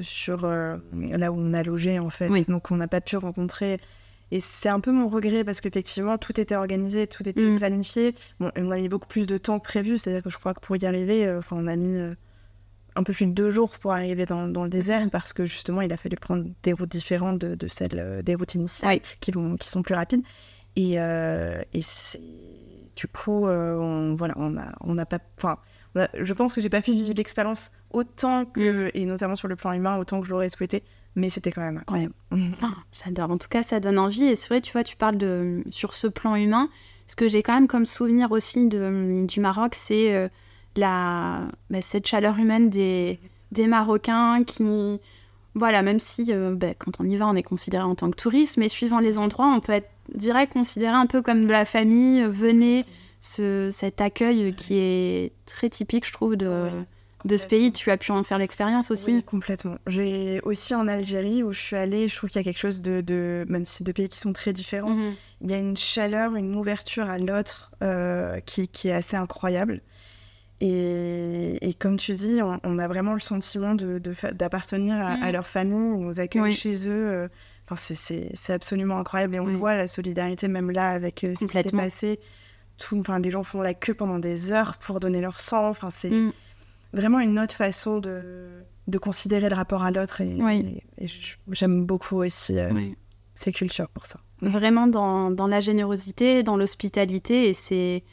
[0.00, 2.28] sur là où on a logé en fait.
[2.48, 3.78] Donc on n'a pas pu rencontrer
[4.32, 7.58] et c'est un peu mon regret parce qu'effectivement, tout était organisé, tout était mm.
[7.58, 8.14] planifié.
[8.40, 10.60] Bon, on a mis beaucoup plus de temps que prévu, c'est-à-dire que je crois que
[10.60, 12.14] pour y arriver, euh, enfin, on a mis euh,
[12.96, 15.80] un peu plus de deux jours pour arriver dans, dans, le désert parce que justement,
[15.80, 19.30] il a fallu prendre des routes différentes de, de celles euh, des routes initiales qui,
[19.30, 20.22] vont, qui sont plus rapides.
[20.74, 22.20] Et, et c'est.
[22.96, 25.18] Du coup, on, voilà, on n'a on a pas.
[25.38, 25.58] Enfin,
[26.14, 28.90] je pense que j'ai pas pu vivre l'expérience autant que, mm.
[28.94, 30.82] et notamment sur le plan humain, autant que je l'aurais souhaité
[31.16, 32.14] mais c'était quand même incroyable.
[32.62, 33.30] Ah, j'adore.
[33.30, 34.24] En tout cas, ça donne envie.
[34.24, 36.68] Et c'est vrai, tu vois, tu parles de sur ce plan humain.
[37.06, 40.28] Ce que j'ai quand même comme souvenir aussi de, du Maroc, c'est euh,
[40.76, 43.18] la bah, cette chaleur humaine des,
[43.52, 45.00] des Marocains qui,
[45.54, 48.16] voilà, même si euh, bah, quand on y va, on est considéré en tant que
[48.16, 51.64] touriste, mais suivant les endroits, on peut être direct considéré un peu comme de la
[51.64, 52.24] famille.
[52.24, 52.84] Venez,
[53.20, 56.68] ce, cet accueil qui est très typique, je trouve, de
[57.26, 59.76] de ce pays, tu as pu en faire l'expérience aussi Oui, complètement.
[59.86, 62.82] J'ai aussi en Algérie où je suis allée, je trouve qu'il y a quelque chose
[62.82, 65.14] de, même si c'est deux pays qui sont très différents, mhm.
[65.40, 69.82] il y a une chaleur, une ouverture à l'autre euh, qui, est assez incroyable.
[70.60, 75.32] Et, comme tu dis, on, a vraiment le sentiment d'appartenir de, à, mhm.
[75.32, 77.08] leur famille, ils nous accueillent chez eux.
[77.08, 77.28] Euh,
[77.68, 81.62] enfin, c'est absolument incroyable et on voit la solidarité même là avec euh, ce qui
[81.62, 82.20] s'est passé.
[82.78, 85.68] Tout, enfin, les gens font la queue pendant des heures pour donner leur sang.
[85.68, 86.32] Enfin, c'est mm
[86.92, 90.20] vraiment une autre façon de, de considérer le rapport à l'autre.
[90.20, 90.82] Et,
[91.48, 92.72] j'aime beaucoup aussi euh,
[93.34, 94.20] ces cultures pour ça.
[94.42, 98.04] Vraiment dans, dans la générosité, dans l'hospitalité, et c'est,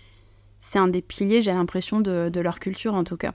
[0.60, 3.34] c'est un des piliers, j'ai l'impression, de, de, leur culture en tout cas.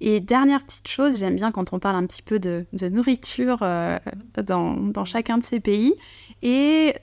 [0.00, 3.60] Et dernière petite chose, j'aime bien quand on parle un petit peu de, de nourriture
[3.62, 3.98] euh,
[4.44, 5.94] dans, dans, chacun de ces pays.
[6.42, 6.94] Et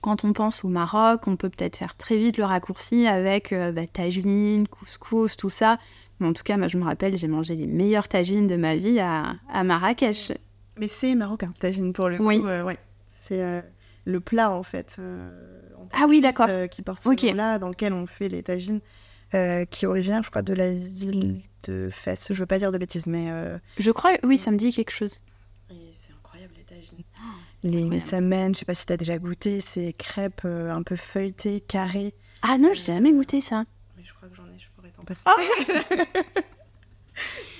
[0.00, 3.70] quand on pense au Maroc, on peut peut-être faire très vite le raccourci avec euh,
[3.70, 5.78] bah, tagine, couscous, tout ça.
[6.22, 8.76] Mais en tout cas, moi, je me rappelle, j'ai mangé les meilleures tagines de ma
[8.76, 10.32] vie à, à Marrakech.
[10.78, 12.26] Mais c'est marocain, tagine pour le coup.
[12.26, 12.40] Oui.
[12.44, 12.78] euh, ouais.
[13.06, 13.60] C'est euh,
[14.04, 14.96] le plat en fait.
[14.98, 15.30] euh,
[15.76, 16.46] en Ah oui, d'accord.
[16.48, 17.24] euh, qui porte ce Ok.
[17.24, 18.80] nom-là, dans lequel on fait les tagines,
[19.32, 22.28] qui est originaire, je crois, de la ville de Fès.
[22.30, 23.30] Je veux pas dire de bêtises, mais.
[23.78, 25.20] Je crois, oui, ça me dit quelque chose.
[25.92, 26.98] c'est incroyable les tagines.
[27.18, 31.60] Oh, Les messamen, je sais pas si t'as déjà goûté, ces crêpes un peu feuilletées,
[31.60, 32.14] carrées.
[32.42, 33.64] Ah non, j'ai jamais goûté ça.
[33.96, 34.46] Mais je crois que j'en
[35.24, 35.36] Ah.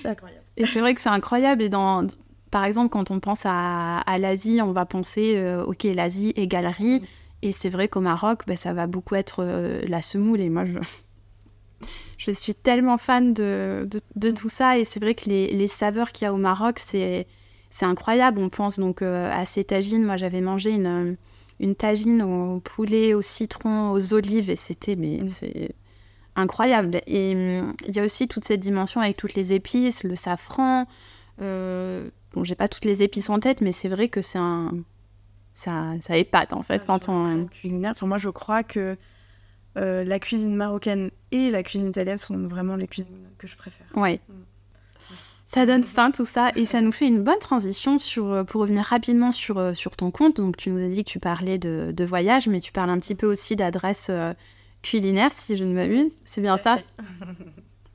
[0.01, 0.43] c'est incroyable.
[0.57, 1.61] Et c'est vrai que c'est incroyable.
[1.61, 2.07] Et dans,
[2.51, 6.67] par exemple, quand on pense à, à l'Asie, on va penser, euh, ok, l'Asie égale
[6.67, 7.01] riz.
[7.01, 7.05] Mm.
[7.43, 10.39] Et c'est vrai qu'au Maroc, ben, ça va beaucoup être euh, la semoule.
[10.39, 10.73] Et moi, je,
[12.17, 14.77] je suis tellement fan de, de, de tout ça.
[14.77, 17.27] Et c'est vrai que les, les saveurs qu'il y a au Maroc, c'est,
[17.69, 18.39] c'est incroyable.
[18.39, 20.03] On pense donc euh, à ces tagines.
[20.03, 21.17] Moi, j'avais mangé une,
[21.59, 24.49] une tagine au poulet, au citron, aux olives.
[24.49, 25.27] Et c'était, mais Mm.
[25.27, 25.75] c'est
[26.35, 27.01] incroyable.
[27.07, 30.87] Et hum, il y a aussi toute cette dimension avec toutes les épices, le safran.
[31.41, 34.71] Euh, bon, j'ai pas toutes les épices en tête, mais c'est vrai que c'est un.
[35.53, 37.45] Ça, ça épate en fait quand on.
[37.45, 38.97] culinaire, enfin, moi je crois que
[39.77, 43.85] euh, la cuisine marocaine et la cuisine italienne sont vraiment les cuisines que je préfère.
[43.95, 44.19] Ouais.
[44.27, 44.33] Mm.
[45.53, 48.61] Ça donne faim tout ça et ça nous fait une bonne transition sur, euh, pour
[48.61, 50.37] revenir rapidement sur, euh, sur ton compte.
[50.37, 52.97] Donc tu nous as dit que tu parlais de, de voyage, mais tu parles un
[52.97, 54.33] petit peu aussi d'adresses euh,
[54.83, 56.11] culinaires, si je ne m'abuse.
[56.25, 56.77] C'est bien ça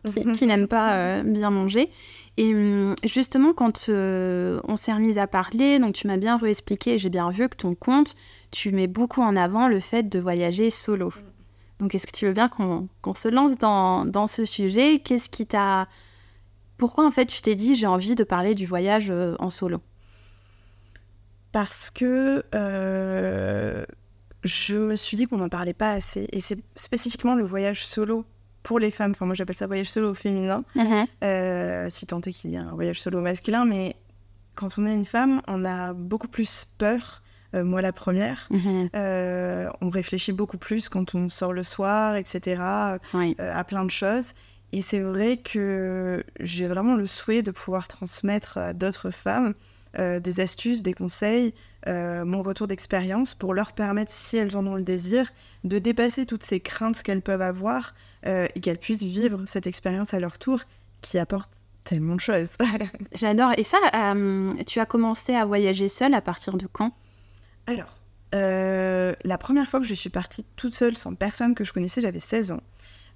[0.05, 1.91] qui, qui n'aiment pas euh, bien manger.
[2.37, 6.99] Et hum, justement, quand euh, on s'est remis à parler, donc tu m'as bien réexpliqué,
[6.99, 8.17] j'ai bien vu que ton compte,
[8.51, 11.13] tu mets beaucoup en avant le fait de voyager solo.
[11.79, 15.01] Donc est-ce que tu veux bien qu'on se lance dans, dans ce sujet?
[15.01, 15.89] Qu'est-ce qui t'a...
[16.77, 19.81] Pourquoi en fait tu t'es dit j'ai envie de parler du voyage euh, en solo?
[21.51, 22.45] Parce que
[24.49, 26.27] je me suis dit qu'on n'en parlait pas assez.
[26.33, 28.25] Et c'est spécifiquement le voyage solo
[28.63, 29.13] pour les femmes.
[29.13, 30.65] Enfin, moi j'appelle ça voyage solo féminin.
[31.23, 33.65] Euh, si tant est qu'il y a un voyage solo masculin.
[33.65, 33.95] Mais
[34.55, 37.23] quand on est une femme, on a beaucoup plus peur.
[37.55, 38.47] Euh, moi, la première.
[38.51, 38.91] Mhm.
[38.95, 42.63] Euh, on réfléchit beaucoup plus quand on sort le soir, etc.
[43.15, 43.37] Oui.
[43.39, 44.33] à plein de choses.
[44.73, 49.55] Et c'est vrai que j'ai vraiment le souhait de pouvoir transmettre à d'autres femmes
[49.97, 51.55] des astuces, des conseils,
[51.87, 55.31] euh, mon retour d'expérience pour leur permettre, si elles en ont le désir,
[55.65, 57.95] de dépasser toutes ces craintes qu'elles peuvent avoir
[58.27, 60.61] euh, et qu'elles puissent vivre cette expérience à leur tour
[61.01, 61.51] qui apporte
[61.85, 62.51] tellement de choses.
[63.15, 63.53] J'adore.
[63.57, 66.93] Et ça, euh, tu as commencé à voyager seule à partir de quand?
[67.67, 67.97] Alors,
[68.33, 72.21] la première fois que je suis partie toute seule, sans personne que je connaissais, j'avais
[72.21, 72.61] 16 ans.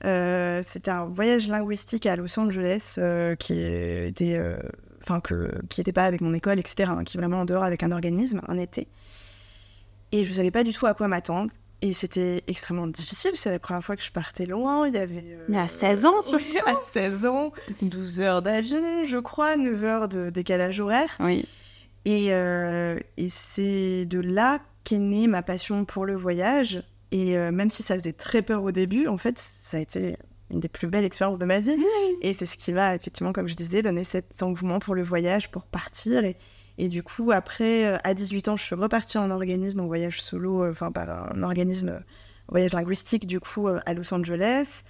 [0.05, 4.57] Euh, C'était un voyage linguistique à Los Angeles euh, qui était, euh,
[5.03, 6.91] enfin que qui était pas avec mon école, etc.
[6.97, 8.89] hein, qui est vraiment en dehors avec un organisme, un été.
[10.13, 11.51] Et je savais pas du tout à quoi m'attendre.
[11.85, 13.33] Et c'était extrêmement difficile.
[13.35, 14.87] C'est la première fois que je partais loin.
[14.87, 15.25] Il y avait.
[15.25, 16.69] euh, Mais à 16 ans, oui, surtout.
[16.69, 21.11] À 16 ans, 12 heures d'avion, je crois, 9 heures de décalage horaire.
[21.19, 21.45] Oui.
[22.05, 26.85] Et, euh, et c'est de là qu'est née ma passion pour le voyage.
[27.11, 30.17] Et euh, même si ça faisait très peur au début, en fait, ça a été
[30.53, 31.77] une des plus belles expériences de ma vie.
[32.21, 35.51] Et c'est ce qui m'a, effectivement, comme je disais, donné cet engouement pour le voyage,
[35.51, 36.25] pour partir.
[36.25, 36.37] Et,
[36.79, 40.23] et du coup, après, euh, à 18 ans, je suis repartie en organisme, en voyage
[40.23, 41.99] solo, euh, enfin, par un organisme, euh,
[42.49, 44.83] voyage linguistique, du coup, à Los Angeles.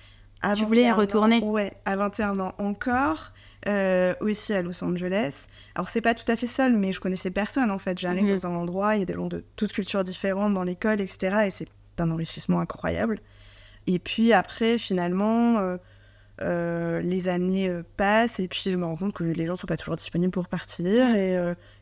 [0.43, 3.31] À Tu voulais y 21 ans- retourner Ouais, à 21 ans encore.
[3.69, 5.47] euh, aussi à Los Angeles.
[5.77, 7.97] Alors, c'est pas tout à fait seul, mais je connaissais personne en fait.
[7.97, 8.31] J'arrive Mhm.
[8.31, 11.45] dans un endroit, il y a des gens de toutes cultures différentes dans l'école, etc.
[11.47, 11.69] Et c'est
[12.01, 13.21] un enrichissement incroyable.
[13.87, 15.77] Et puis après, finalement, euh,
[16.41, 19.67] euh, les années euh, passent et puis je me rends compte que les gens sont
[19.67, 21.35] pas toujours disponibles pour partir et,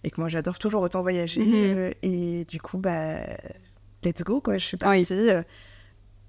[0.04, 1.40] et que moi j'adore toujours autant voyager.
[1.44, 1.92] Mhm.
[2.02, 3.18] et du coup, bah,
[4.04, 4.58] let's go quoi.
[4.58, 5.04] Je suis Oui.
[5.06, 5.12] partie.
[5.12, 5.42] euh,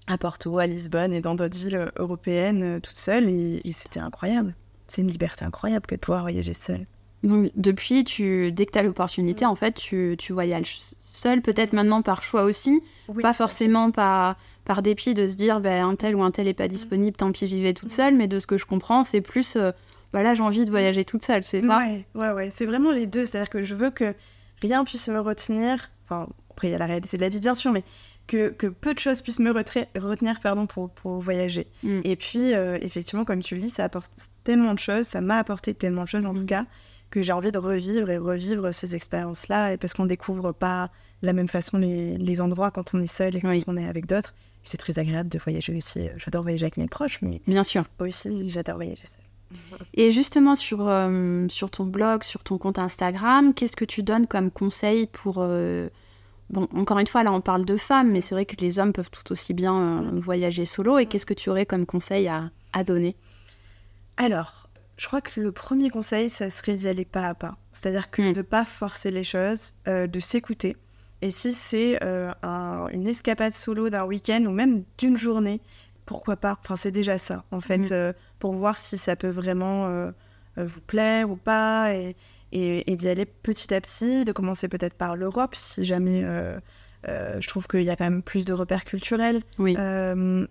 [0.07, 4.55] à Porto, à Lisbonne et dans d'autres villes européennes toute seule et, et c'était incroyable.
[4.87, 6.85] C'est une liberté incroyable que de pouvoir voyager seule.
[7.23, 11.71] Donc depuis, tu, dès que tu as l'opportunité, en fait, tu, tu voyages seul, peut-être
[11.71, 12.81] maintenant par choix aussi,
[13.21, 16.53] pas forcément par, par dépit de se dire ben, un tel ou un tel est
[16.53, 19.21] pas disponible, tant pis j'y vais toute seule, mais de ce que je comprends, c'est
[19.21, 19.71] plus euh,
[20.13, 21.77] bah là j'ai envie de voyager toute seule, c'est ça?
[21.79, 22.51] Ouais, ouais, ouais.
[22.55, 23.25] C'est vraiment les deux.
[23.25, 24.13] C'est-à-dire que je veux que
[24.61, 25.89] rien puisse me retenir.
[26.05, 27.83] Enfin, après, il y a la réalité de la vie, bien sûr, mais
[28.27, 31.65] que, que peu de choses puissent me retenir pardon, pour, pour voyager.
[31.83, 32.01] Mm.
[32.03, 34.11] Et puis, euh, effectivement, comme tu le dis, ça apporte
[34.43, 36.37] tellement de choses, ça m'a apporté tellement de choses en Mm.
[36.39, 36.65] tout cas,
[37.09, 40.91] que j'ai envie de revivre et revivre ces expériences-là, et parce qu'on découvre pas
[41.21, 43.63] de la même façon les, les endroits quand on est seul et quand Oui.
[43.67, 44.33] on est avec d'autres.
[44.63, 46.07] C'est très agréable de voyager aussi.
[46.17, 47.83] J'adore voyager avec mes proches, mais Bien sûr.
[47.99, 49.25] aussi j'adore voyager seul.
[49.95, 54.27] Et justement, sur, euh, sur ton blog, sur ton compte Instagram, qu'est-ce que tu donnes
[54.27, 55.89] comme conseil pour, euh,
[56.49, 58.91] Bon, encore une fois, là, on parle de femmes, mais c'est vrai que les hommes
[58.91, 60.97] peuvent tout aussi bien euh, voyager solo.
[60.99, 63.15] Et qu'est-ce que tu aurais comme conseil à, à donner?
[64.17, 67.57] Alors, je crois que le premier conseil, ça serait d'y aller pas à pas.
[67.73, 68.33] C'est-à-dire que Mm.
[68.33, 70.75] de ne pas forcer les choses, euh, de s'écouter.
[71.21, 75.61] Et si c'est euh, un- une escapade solo d'un week-end ou même d'une journée,
[76.05, 76.57] pourquoi pas?
[76.63, 77.93] Enfin, c'est déjà ça, en fait, Mm.
[77.93, 80.11] euh, pour voir si ça peut vraiment euh,
[80.57, 81.93] vous plaire ou pas.
[81.93, 82.15] Et,
[82.51, 86.23] et, et d'y aller petit à petit, de commencer peut-être par l'Europe, si jamais
[87.07, 89.41] je trouve qu'il y a quand même plus de repères culturels.
[89.57, 89.77] Oui.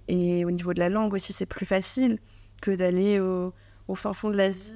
[0.08, 2.18] Et au niveau de la langue aussi, c'est plus facile
[2.62, 3.52] que d'aller au,
[3.88, 4.72] au fin fond de l'Asie.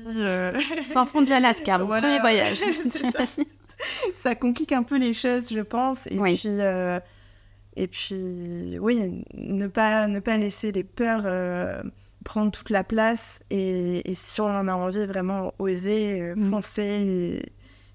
[0.91, 2.03] Fin fond de l'Alaska, mon Voilà.
[2.03, 2.61] premier voyage.
[4.15, 4.35] Ça.
[4.35, 6.07] complique un peu les choses, je pense.
[6.09, 6.37] Et Oui.
[6.37, 6.99] puis, euh,
[7.77, 11.83] et puis, oui, ne pas, ne pas laisser les peurs euh,
[12.25, 13.43] prendre toute la place.
[13.51, 16.51] Et, et si on en a envie, vraiment oser, euh, Mm.
[16.51, 16.83] foncer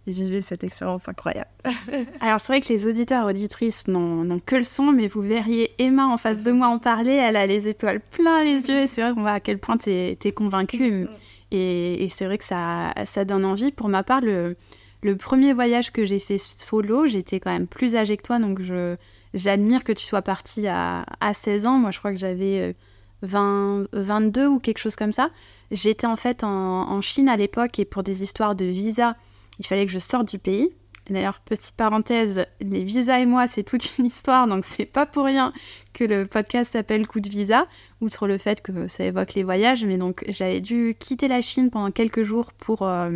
[0.08, 1.50] et, et vivre cette expérience incroyable.
[2.22, 6.08] Alors c'est vrai que les auditeurs auditrices n'ont que le son, mais vous verriez Emma
[6.08, 9.02] en face de moi en parler, elle a les étoiles plein les yeux, et c'est
[9.02, 11.08] vrai qu'on voit à quel point tu es, convaincue,
[11.52, 13.72] et, et c'est vrai que ça, ça donne envie.
[13.72, 14.56] Pour ma part, le,
[15.02, 18.62] le premier voyage que j'ai fait solo, j'étais quand même plus âgée que toi, donc
[18.62, 18.96] je
[19.34, 22.72] j'admire que tu sois partie à, à 16 ans, moi je crois que j'avais...
[22.72, 22.74] euh,
[23.22, 25.30] 20, 22 ou quelque chose comme ça.
[25.72, 26.48] J'étais en fait en,
[26.90, 29.16] en Chine à l'époque et pour des histoires de visa,
[29.60, 30.70] il fallait que je sorte du pays.
[31.10, 35.26] D'ailleurs, petite parenthèse, les visas et moi, c'est toute une histoire, donc c'est pas pour
[35.26, 35.54] rien
[35.94, 37.66] que le podcast s'appelle Coup de visa,
[38.00, 39.84] outre le fait que ça évoque les voyages.
[39.86, 43.10] Mais donc, j'avais dû quitter la Chine pendant quelques jours pour euh,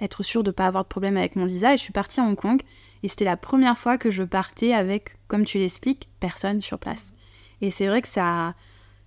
[0.00, 1.74] être sûre de ne pas avoir de problème avec mon visa.
[1.74, 2.62] Et je suis partie à Hong Kong.
[3.02, 7.14] Et c'était la première fois que je partais avec, comme tu l'expliques, personne sur place.
[7.60, 8.54] Et c'est vrai que ça,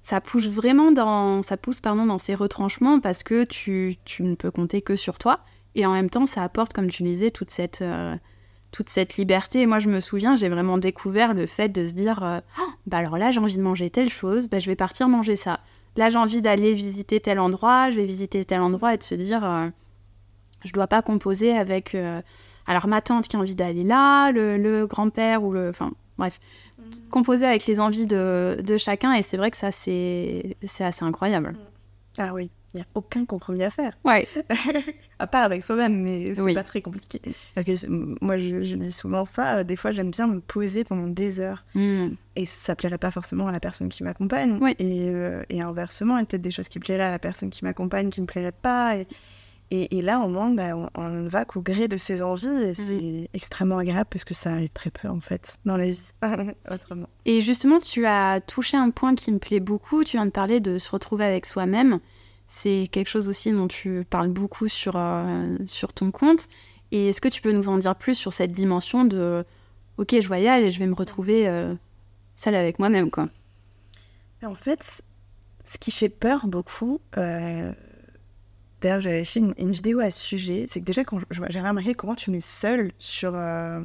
[0.01, 4.35] ça pousse vraiment dans, ça pousse pardon, dans ces retranchements parce que tu, tu ne
[4.35, 5.39] peux compter que sur toi.
[5.75, 8.15] Et en même temps, ça apporte, comme tu disais, toute cette, euh,
[8.71, 9.61] toute cette liberté.
[9.61, 12.73] Et moi, je me souviens, j'ai vraiment découvert le fait de se dire euh, Ah,
[12.85, 15.61] bah alors là, j'ai envie de manger telle chose, bah, je vais partir manger ça.
[15.95, 19.15] Là, j'ai envie d'aller visiter tel endroit, je vais visiter tel endroit et de se
[19.15, 19.69] dire euh,
[20.63, 21.95] Je dois pas composer avec.
[21.95, 22.21] euh,
[22.65, 25.69] alors, ma tante qui a envie d'aller là, le, le grand-père ou le.
[25.69, 26.39] Enfin, bref.
[27.09, 29.13] Composer avec les envies de, de chacun.
[29.13, 31.55] Et c'est vrai que ça, c'est c'est assez incroyable.
[32.17, 33.97] Ah oui, il n'y a aucun compromis à faire.
[34.05, 34.27] Ouais.
[35.19, 36.53] à part avec soi-même, mais c'est Oui.
[36.53, 37.19] pas très compliqué.
[38.21, 39.57] Moi, je, je dis souvent ça.
[39.59, 41.63] euh, Des fois, j'aime bien me poser pendant des heures.
[41.73, 42.09] Mm.
[42.35, 44.57] Et ça plairait pas forcément à la personne qui m'accompagne.
[44.61, 44.75] Oui.
[44.79, 47.49] Et, euh, et inversement, il y a peut-être des choses qui plairaient à la personne
[47.49, 48.97] qui m'accompagne qui ne plairaient pas.
[48.97, 49.07] Et,
[49.75, 52.45] et, et là, au moins, bah, on, on ne va qu'au gré de ses envies.
[52.47, 56.11] Et c'est extrêmement agréable parce que ça arrive très peu, en fait, dans la vie.
[56.71, 57.09] Autrement.
[57.25, 60.03] Et justement, tu as touché un point qui me plaît beaucoup.
[60.03, 61.99] Tu viens de parler de se retrouver avec soi-même.
[62.47, 66.49] C'est quelque chose aussi dont tu parles beaucoup sur, euh, sur ton compte.
[66.91, 69.43] Et est-ce que tu peux nous en dire plus sur cette dimension de
[69.97, 71.73] Ok, je voyage et je vais me retrouver euh,
[72.35, 73.27] seule avec moi-même, quoi?
[74.43, 75.01] En fait,
[75.65, 77.71] ce qui fait peur beaucoup, euh,
[78.83, 81.95] d'ailleurs j'avais fait une, une vidéo à ce sujet, c'est que déjà quand j'ai remarqué
[81.95, 83.83] comment tu mets seul sur, euh,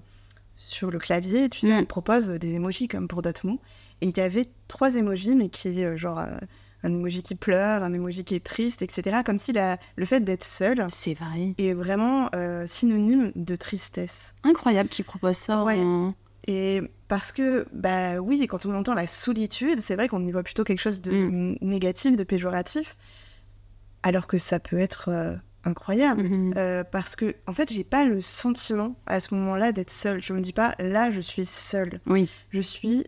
[0.57, 1.78] sur le clavier, tu sais, Mm.
[1.80, 3.61] on propose des emojis comme pour d'autres mots,
[4.01, 6.36] et il y avait trois emojis, mais qui, euh, genre, euh,
[6.84, 9.22] un emoji qui pleure, un emoji qui est triste, etc.
[9.26, 11.55] Comme si la- le fait d'être seul C'est vrai.
[11.59, 14.34] est vraiment euh, synonyme de tristesse.
[14.44, 15.64] Incroyable qu'ils proposent ça.
[15.64, 15.78] Ouais.
[15.80, 16.14] en-
[16.46, 20.42] Et parce que, bah oui, quand on entend la solitude, c'est vrai qu'on y voit
[20.44, 22.96] plutôt quelque chose de négatif, de péjoratif,
[24.03, 25.34] alors que ça peut être euh,
[25.64, 26.22] incroyable.
[26.22, 26.55] Mhm.
[26.57, 30.22] Euh, parce que, en fait, j'ai pas le sentiment à ce moment-là d'être seule.
[30.22, 32.01] Je me dis pas, là, je suis seule.
[32.07, 32.28] Oui.
[32.51, 33.05] Je suis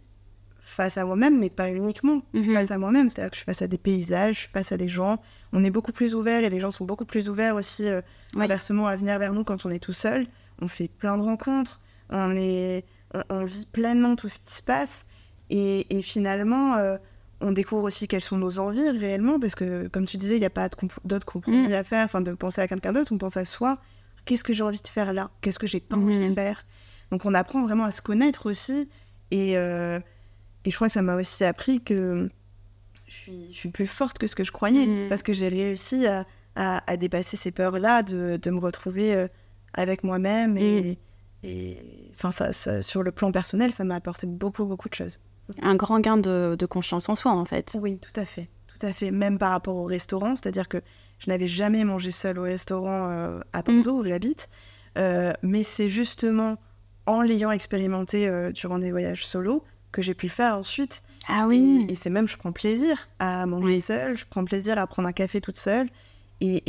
[0.61, 2.55] face à moi-même, mais pas uniquement Mhm.
[2.55, 3.11] face à moi-même.
[3.11, 5.21] C'est-à-dire que je suis face à des paysages, je suis face à des gens.
[5.53, 8.01] On est beaucoup plus ouvert et les gens sont beaucoup plus ouverts aussi, euh,
[8.35, 8.45] Ouais.
[8.45, 10.27] inversement, à venir vers nous quand on est tout seul.
[10.63, 11.81] On fait plein de rencontres.
[12.11, 12.85] On, est,
[13.15, 15.07] on, on vit pleinement tout ce qui se passe.
[15.51, 16.97] Et, et finalement, euh,
[17.41, 20.47] on découvre aussi quelles sont nos envies réellement, parce que, comme tu disais, il n'y
[20.47, 20.69] a pas
[21.05, 21.73] d'autres compromis Mm.
[21.73, 23.79] à faire, enfin, de penser à quelqu'un d'autre, on pense à soi.
[24.27, 25.31] Qu'est-ce que j'ai envie de faire là?
[25.41, 26.65] Qu'est-ce que j'ai pas envie de faire?
[27.11, 28.89] Donc, on apprend vraiment à se connaître aussi.
[29.31, 29.99] Et, euh,
[30.65, 32.29] et je crois que ça m'a aussi appris que
[33.07, 35.09] je suis, je suis plus forte que ce que je croyais, Mhm.
[35.09, 36.27] parce que j'ai réussi à,
[36.57, 39.27] à- à dépasser ces peurs-là, de, de me retrouver euh,
[39.73, 40.59] avec moi-même.
[40.59, 40.99] Et,
[41.43, 41.79] et
[42.13, 45.19] enfin, ça, ça- sur le plan personnel, ça m'a apporté beaucoup, beaucoup de choses.
[45.63, 47.77] Un grand gain de, de confiance en soi, en fait.
[47.81, 48.49] Oui, tout à fait.
[48.67, 49.11] Tout à fait.
[49.11, 50.79] Même par rapport au restaurant, c'est-à-dire que
[51.19, 54.49] je n'avais jamais mangé seule au restaurant euh, à Bordeaux, où j'habite.
[54.99, 56.57] Euh, mais c'est justement
[57.07, 61.03] en l'ayant expérimenté euh, durant des voyages solo que j'ai pu le faire ensuite.
[61.29, 61.87] Ah oui.
[61.89, 63.81] Et, et c'est même, je prends plaisir à manger Oui.
[63.81, 65.89] seule, je prends plaisir à prendre un café toute seule
[66.41, 66.63] et,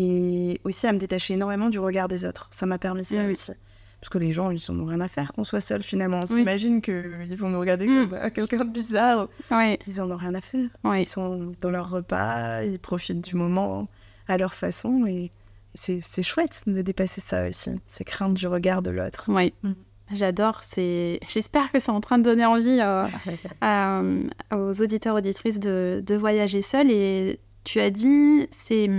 [0.51, 2.49] et aussi à me détacher énormément du regard des autres.
[2.51, 3.55] Ça m'a permis ça Oui, oui.
[4.01, 6.21] Parce que les gens, ils n'ont rien à faire qu'on soit seul finalement.
[6.21, 8.09] On s'imagine qu'ils vont nous regarder mm.
[8.09, 9.27] comme euh, quelqu'un de bizarre.
[9.51, 10.69] Ils n'en ont rien à faire.
[10.85, 13.87] Ils sont dans leur repas, ils profitent du moment
[14.27, 15.29] à leur façon et
[15.75, 19.25] c'est chouette de dépasser ça aussi, ces craintes du regard de l'autre.
[19.27, 19.53] Oui.
[19.63, 19.73] Mm.
[20.13, 20.63] J'adore.
[20.63, 21.19] C'est.
[21.29, 26.61] J'espère que c'est en train de donner envie euh, aux auditeurs auditrices de, de, voyager
[26.61, 26.91] seuls.
[26.91, 28.89] Et tu as dit c'est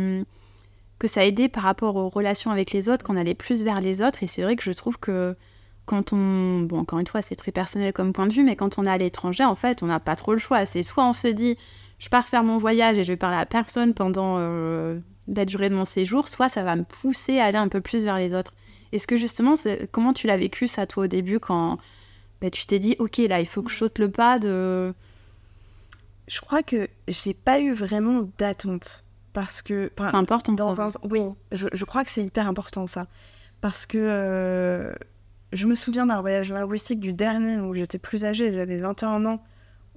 [1.02, 3.80] que ça a aidé par rapport aux relations avec les autres, qu'on allait plus vers
[3.80, 4.22] les autres.
[4.22, 5.34] Et c'est vrai que je trouve que
[5.84, 6.60] quand on.
[6.60, 8.90] Bon, encore une fois, c'est très personnel comme point de vue, mais quand on est
[8.90, 10.64] à l'étranger, en fait, on n'a pas trop le choix.
[10.64, 11.58] C'est soit on se dit
[11.98, 15.70] je pars faire mon voyage et je vais parler à personne pendant euh, la durée
[15.70, 18.32] de mon séjour, soit ça va me pousser à aller un peu plus vers les
[18.32, 18.52] autres.
[18.92, 19.54] Est-ce que justement,
[19.90, 21.78] comment tu l'as vécu ça toi au début quand
[22.40, 24.94] bah, tu t'es dit, ok, là, il faut que je saute le pas de...
[26.28, 29.04] Je crois que j'ai pas eu vraiment d'attente.
[29.32, 29.90] Parce que...
[29.96, 30.52] C'est important.
[30.52, 31.22] Dans un, oui,
[31.52, 33.06] je, je, crois que c'est hyper important ça.
[33.60, 34.92] Parce que euh,
[35.52, 39.42] je me souviens d'un voyage linguistique du dernier où j'étais plus âgée, j'avais 21 ans,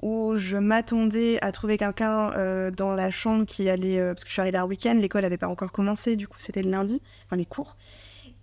[0.02, 4.00] où je m'attendais à trouver quelqu'un euh, dans la chambre qui allait...
[4.00, 6.38] Euh, parce que je suis arrivée un week-end, l'école n'avait pas encore commencé, du coup
[6.40, 7.78] c'était le lundi, enfin les cours.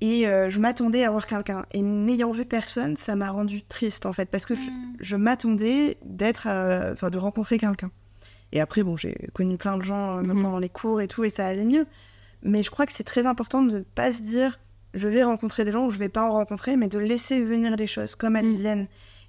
[0.01, 1.65] Et euh, je m'attendais à voir quelqu'un.
[1.73, 4.55] Et n'ayant vu personne, ça m'a rendu triste en fait, parce que
[5.01, 5.21] je, hmm.
[5.21, 6.49] m'attendais d'être,
[6.93, 7.91] enfin, de rencontrer quelqu'un.
[8.53, 10.43] Et après, bon, j'ai connu plein de gens euh, mhm.
[10.43, 11.87] pendant les cours et tout, et ça allait mieux.
[12.43, 14.59] Mais je crois que c'est très important de ne pas se dire,
[14.95, 17.77] je vais rencontrer des gens ou je vais pas en rencontrer, mais de laisser venir
[17.77, 18.57] les choses comme elles hmm.
[18.57, 18.87] viennent.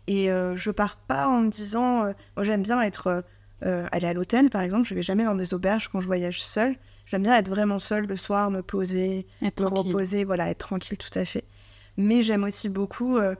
[0.08, 2.00] Et je pars pas en me disant,
[2.36, 3.24] moi j'aime bien être,
[3.62, 6.76] aller à l'hôtel par exemple, je vais jamais dans des auberges quand je voyage seule.
[7.06, 11.18] J'aime bien être vraiment seule le soir, me poser, me reposer, voilà, être tranquille tout
[11.18, 11.46] à fait.
[11.98, 13.36] Mais j'aime aussi beaucoup, euh,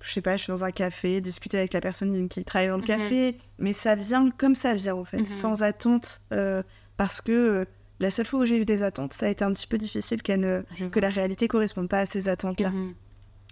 [0.00, 2.76] je sais pas, je suis dans un café, discuter avec la personne qui travaille dans
[2.76, 2.86] le mhm.
[2.86, 5.24] café, mais ça vient comme ça vient en fait, mhm.
[5.24, 6.62] sans attente, euh,
[6.96, 7.64] parce que euh,
[8.00, 10.22] la seule fois où j'ai eu des attentes, ça a été un petit peu difficile
[10.22, 12.70] que la réalité corresponde pas à ces attentes-là.
[12.70, 12.94] Mhm.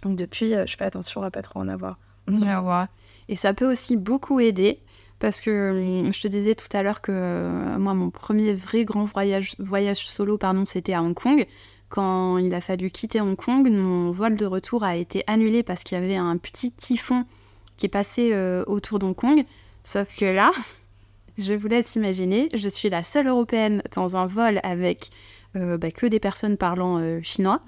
[0.03, 1.99] Donc depuis, je fais attention à pas trop en avoir.
[3.29, 4.81] Et ça peut aussi beaucoup aider
[5.19, 8.85] parce que hum, je te disais tout à l'heure que euh, moi, mon premier vrai
[8.85, 11.47] grand voyage, voyage solo, pardon, c'était à Hong Kong.
[11.89, 15.85] Quand il a fallu quitter Hong Kong, mon vol de retour a été annulé parce
[15.85, 17.25] qu'il y avait un petit typhon
[17.77, 19.45] qui est passé euh, autour d'Hong Kong.
[19.85, 20.51] Sauf que là,
[21.39, 25.11] je vous laisse imaginer, je suis la seule européenne dans un vol avec
[25.55, 27.61] euh, bah, que des personnes parlant chinois.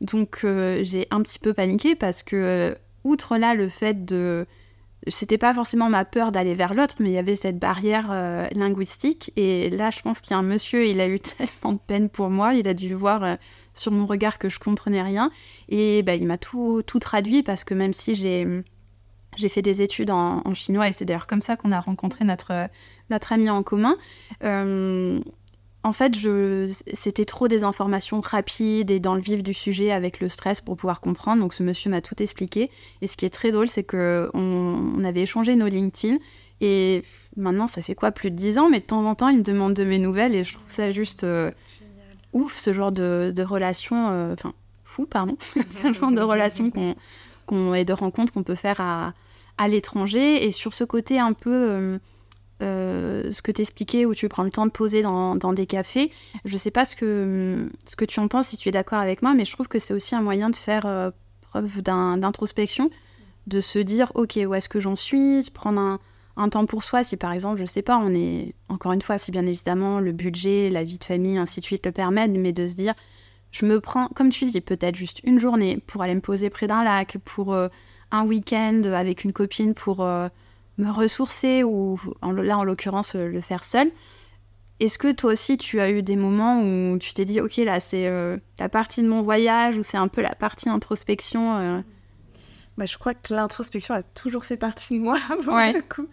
[0.00, 4.46] Donc j'ai un petit peu paniqué parce que, outre là le fait de
[5.08, 8.48] c'était pas forcément ma peur d'aller vers l'autre, mais il y avait cette barrière euh,
[8.52, 9.32] linguistique.
[9.36, 12.08] Et là, je pense qu'il y a un monsieur, il a eu tellement de peine
[12.08, 13.36] pour moi, il a dû voir euh,
[13.78, 15.30] sur mon regard que je comprenais rien.
[15.68, 18.46] Et bah, il m'a tout, tout, traduit parce que même si j'ai,
[19.36, 22.68] j'ai fait des études en, chinois, et c'est d'ailleurs comme ça qu'on a rencontré notre,
[23.10, 23.96] notre ami en commun,
[24.42, 25.20] euh,
[25.86, 26.68] en fait, je...
[26.94, 30.76] c'était trop des informations rapides et dans le vif du sujet avec le stress pour
[30.76, 31.40] pouvoir comprendre.
[31.40, 32.70] Donc ce monsieur m'a tout expliqué.
[33.02, 35.04] Et ce qui est très drôle, c'est que on...
[35.04, 36.18] avait échangé nos LinkedIn.
[36.60, 37.04] Et
[37.36, 39.42] maintenant, ça fait quoi Plus de 10 ans, mais de temps en temps, il me
[39.42, 41.52] demande de mes nouvelles et je trouve ça juste euh,
[42.36, 44.10] ouf, ce genre de, de relation.
[44.10, 44.52] Euh, enfin,
[44.84, 45.36] fou, pardon.
[45.70, 49.14] ce genre de relation qu'on, et de rencontres qu'on peut faire à,
[49.58, 50.44] à l'étranger.
[50.44, 51.50] Et sur ce côté un peu.
[51.52, 51.98] Euh,
[52.62, 56.10] euh, ce que t'expliquais où tu prends le temps de poser dans, des cafés.
[56.46, 59.20] Je sais pas ce que, ce que tu en penses, si tu es d'accord avec
[59.20, 61.12] moi, mais je trouve que c'est aussi un moyen de faire
[61.42, 62.88] preuve d'introspection,
[63.46, 66.00] de se dire, ok, où est-ce que j'en suis, prendre un,
[66.50, 69.30] temps pour soi, si par exemple, je sais pas, on est, encore une fois, si
[69.30, 72.66] bien évidemment le budget, la vie de famille, ainsi de suite le permettent, mais de
[72.66, 72.94] se dire,
[73.52, 76.66] je me prends, comme tu dis, peut-être juste une journée pour aller me poser près
[76.66, 77.68] d'un lac, pour euh,
[78.10, 80.02] un week-end avec une copine pour
[80.78, 83.90] me ressourcer ou là en l'occurrence euh, le faire seul.
[84.78, 87.80] Est-ce que toi aussi tu as eu des moments où tu t'es dit ok là
[87.80, 91.80] c'est euh, la partie de mon voyage ou c'est un peu la partie introspection euh?
[92.78, 96.08] Bah, je crois que l'introspection a toujours fait partie de moi pour le coup.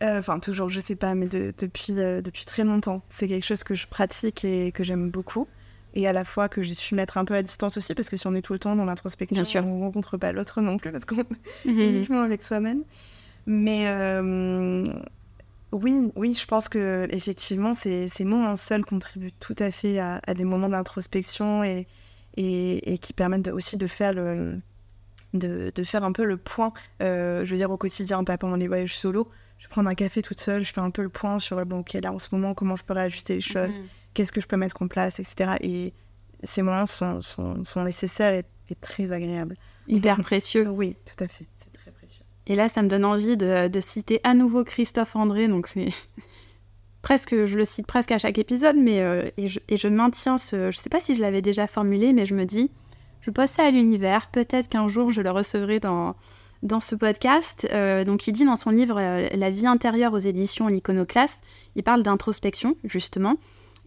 [0.00, 3.02] Enfin toujours je sais pas mais depuis, depuis très longtemps.
[3.08, 5.48] C'est quelque chose que je pratique et que j'aime beaucoup
[5.94, 8.16] et à la fois que j'ai su mettre un peu à distance aussi parce que
[8.16, 10.90] si on est tout le temps dans l'introspection on ne rencontre pas l'autre non plus
[10.90, 11.26] parce qu'on est
[11.66, 11.80] mhm.
[11.80, 12.84] uniquement avec soi-même.
[13.46, 14.84] Mais euh,
[15.72, 20.20] oui, oui, je pense que effectivement, ces, ces mots seuls contribuent tout à fait à,
[20.34, 21.86] des moments d'introspection et,
[22.36, 24.60] et, qui permettent aussi de faire le,
[25.34, 26.72] de, de, faire un peu le point,
[27.02, 29.28] euh, je veux dire au quotidien, pas pendant les voyages solo.
[29.58, 31.92] Je prends un café toute seule, je fais un peu le point sur bon, ok,
[31.94, 33.86] là en ce moment, comment je peux réajuster les choses, mhm.
[34.14, 35.52] qu'est-ce que je peux mettre en place, etc.
[35.60, 35.92] Et
[36.42, 39.56] ces moments sont, sont, sont nécessaires et, et, très agréables.
[39.86, 40.68] Hyper précieux.
[40.68, 41.46] Oui, tout à fait.
[42.46, 45.48] Et là, ça me donne envie de, citer à nouveau Christophe André.
[45.48, 45.88] Donc, c'est
[47.02, 50.70] presque, je le cite presque à chaque épisode, mais euh, et, je, maintiens ce.
[50.70, 52.70] Je sais pas si je l'avais déjà formulé, mais je me dis
[53.22, 54.28] je pose ça à l'univers.
[54.28, 56.14] Peut-être qu'un jour je le recevrai dans,
[56.62, 57.66] dans ce podcast.
[57.72, 61.44] Euh, donc, il dit dans son livre euh, La vie intérieure aux éditions L'Iconoclaste,
[61.76, 63.36] il parle d'introspection, justement.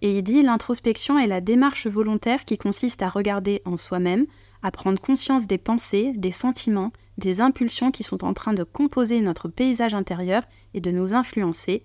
[0.02, 4.26] Et il dit L'introspection est la démarche volontaire qui consiste à regarder en soi-même,
[4.64, 9.22] à prendre conscience des pensées, des sentiments, des impulsions qui sont en train de composer
[9.22, 11.84] notre paysage intérieur et de nous influencer.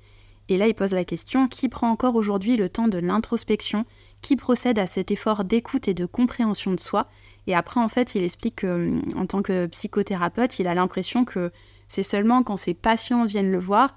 [0.48, 3.84] Et là, il pose la question qui prend encore aujourd'hui le temps de l'introspection
[4.22, 7.08] Qui procède à cet effort d'écoute et de compréhension de soi
[7.46, 11.50] Et après, en fait, il explique qu'en tant que psychothérapeute, il a l'impression que
[11.88, 13.96] c'est seulement quand ses patients viennent le voir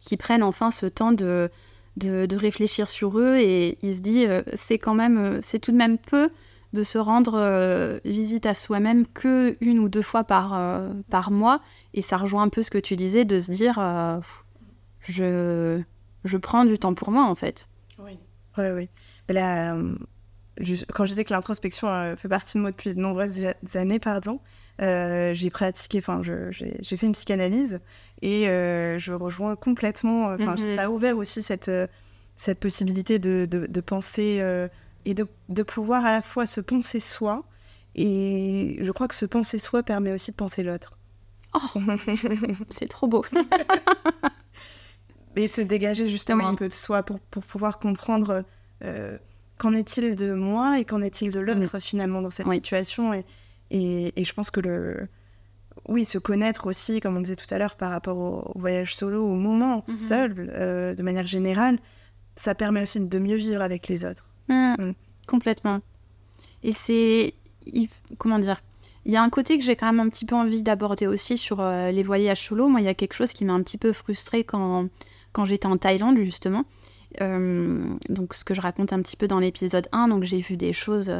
[0.00, 1.50] qu'ils prennent enfin ce temps de,
[1.96, 5.72] de, réfléchir sur eux et il se dit euh, c'est quand même, euh, c'est tout
[5.72, 6.30] de même peu
[6.72, 10.58] de se rendre euh, visite à soi-même que une ou deux fois par,
[11.10, 11.60] par mois
[11.94, 13.74] et ça rejoint un peu ce que tu disais de se dire
[15.00, 15.82] je,
[16.24, 17.68] je prends du temps pour moi en fait.
[17.98, 18.18] Oui,
[18.56, 18.88] oui, oui.
[19.28, 19.76] Là,
[20.92, 23.40] quand je disais que l'introspection fait partie de moi depuis de nombreuses
[23.74, 24.40] années, pardon,
[24.78, 27.80] j'ai pratiqué, enfin, j'ai fait une psychanalyse
[28.22, 30.30] et euh, je rejoins complètement.
[30.30, 30.56] Euh, mhm.
[30.56, 31.86] ça a ouvert aussi cette, euh,
[32.36, 34.68] cette possibilité de, de, penser
[35.04, 37.44] et de, de, pouvoir à la fois se penser soi.
[37.94, 40.96] Et je crois que se penser soi permet aussi de penser l'autre.
[41.54, 41.80] Oh,
[42.70, 43.24] c'est trop beau.
[45.36, 48.44] et de se dégager justement un peu de soi pour, pour pouvoir comprendre
[49.62, 53.14] qu'en est-il de moi et qu'en est-il de l'autre finalement dans cette situation.
[53.14, 53.24] Et,
[53.70, 55.06] et, et, je pense que le,
[55.88, 59.24] oui, se connaître aussi, comme on disait tout à l'heure, par rapport au, voyage solo,
[59.24, 59.94] au moment mhm.
[59.94, 61.78] seul, euh, de manière générale,
[62.34, 64.26] ça permet aussi de mieux vivre avec les autres.
[64.48, 64.74] Mm.
[64.78, 64.94] Mm.
[65.28, 65.80] Complètement.
[66.64, 67.34] Et c'est.
[68.18, 68.60] Comment dire
[69.06, 71.38] Il y a un côté que j'ai quand même un petit peu envie d'aborder aussi
[71.38, 72.66] sur euh, les voyages solo.
[72.66, 74.88] Moi, il y a quelque chose qui m'a un petit peu frustrée quand,
[75.32, 76.64] quand j'étais en Thaïlande, justement.
[77.20, 80.56] Euh, donc, ce que je raconte un petit peu dans l'épisode 1, donc j'ai vu
[80.56, 81.12] des choses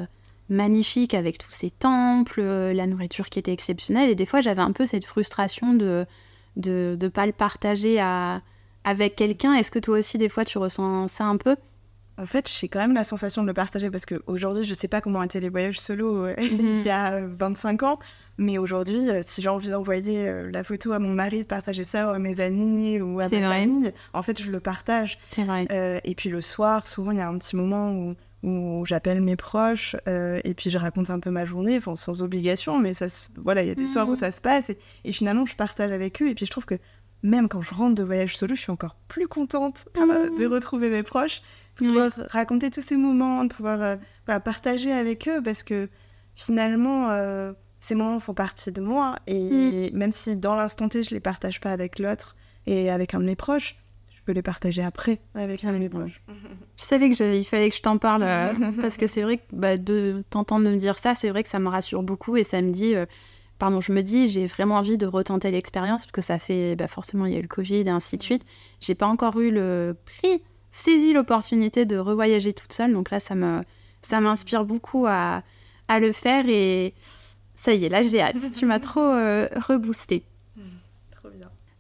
[0.49, 4.11] magnifique avec tous ces temples, euh, la nourriture qui était exceptionnelle.
[4.11, 6.07] Et des fois, j'avais un peu cette frustration de
[6.57, 8.43] de ne pas le partager à,
[8.85, 9.55] avec quelqu'un.
[9.55, 11.57] Est-ce que toi aussi, des fois, tu ressens ça un peu?
[12.23, 14.89] En fait, j'ai quand même la sensation de le partager parce qu'aujourd'hui, je ne sais
[14.89, 16.81] pas comment étaient les voyages solo euh, mhm.
[16.81, 17.99] il y a 25 ans.
[18.39, 22.11] Mais aujourd'hui, euh, si j'ai envie d'envoyer la photo à mon mari, de partager ça
[22.11, 25.19] à mes amis ou à ma famille, en fait, je le partage.
[25.27, 25.67] C'est vrai.
[26.05, 29.37] et puis le soir, souvent, il y a un petit moment où où j'appelle mes
[29.37, 33.07] proches euh, et puis je raconte un peu ma journée, enfin, sans obligation, mais ça,
[33.37, 34.17] voilà, il y a des soirs où mmh.
[34.17, 34.71] ça se passe
[35.05, 36.75] et, finalement je partage avec eux et puis je trouve que
[37.23, 40.39] même quand je rentre de voyage solo, je suis encore plus contente euh, mmh.
[40.39, 41.43] de retrouver mes proches,
[41.81, 45.89] de pouvoir raconter tous ces moments, de pouvoir euh, partager avec eux parce que
[46.35, 47.09] finalement
[47.81, 49.97] ces moments font partie de moi et, mmh.
[49.97, 53.25] même si dans l'instant T je les partage pas avec l'autre et avec un de
[53.25, 53.77] mes proches,
[54.23, 56.23] je peux les partager après avec un de mes proches.
[56.77, 59.77] Je savais qu'il fallait que je t'en parle euh, parce que c'est vrai que bah,
[59.77, 62.73] de t'entendre me dire ça, c'est vrai que ça me rassure beaucoup et ça me
[62.73, 63.07] dit, euh,
[63.59, 66.89] pardon, je me dis, j'ai vraiment envie de retenter l'expérience parce que ça fait, bah,
[66.89, 68.45] forcément, il y a eu le Covid et ainsi de suite.
[68.81, 70.43] J'ai pas encore eu le prix,
[70.73, 73.61] saisi l'opportunité de revoyager toute seule, donc là, ça me,
[74.01, 75.43] ça m'inspire beaucoup à,
[75.87, 76.95] à le faire et
[77.55, 78.37] ça y est, là, j'ai hâte.
[78.59, 80.25] tu m'as trop euh, reboosté.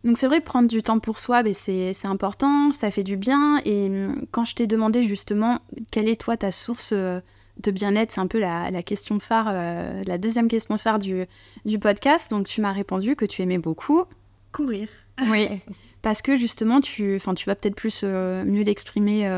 [0.04, 3.60] Donc c'est vrai, prendre du temps pour soi, ben, c'est important, ça fait du bien.
[3.64, 7.20] Et hum, quand je t'ai demandé justement quelle est toi ta source euh,
[7.62, 11.24] de bien-être, c'est un peu la, question phare, euh, la deuxième question phare du,
[11.64, 12.30] du podcast.
[12.30, 14.04] Donc tu m'as répondu que tu aimais beaucoup
[14.50, 14.88] courir.
[15.28, 15.48] Oui.
[16.02, 19.28] Parce que justement, tu, tu vas peut-être plus euh, mieux l'exprimer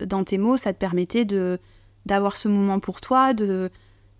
[0.00, 1.58] dans tes mots, ça te permettait de
[2.06, 3.70] d'avoir ce moment pour toi, de,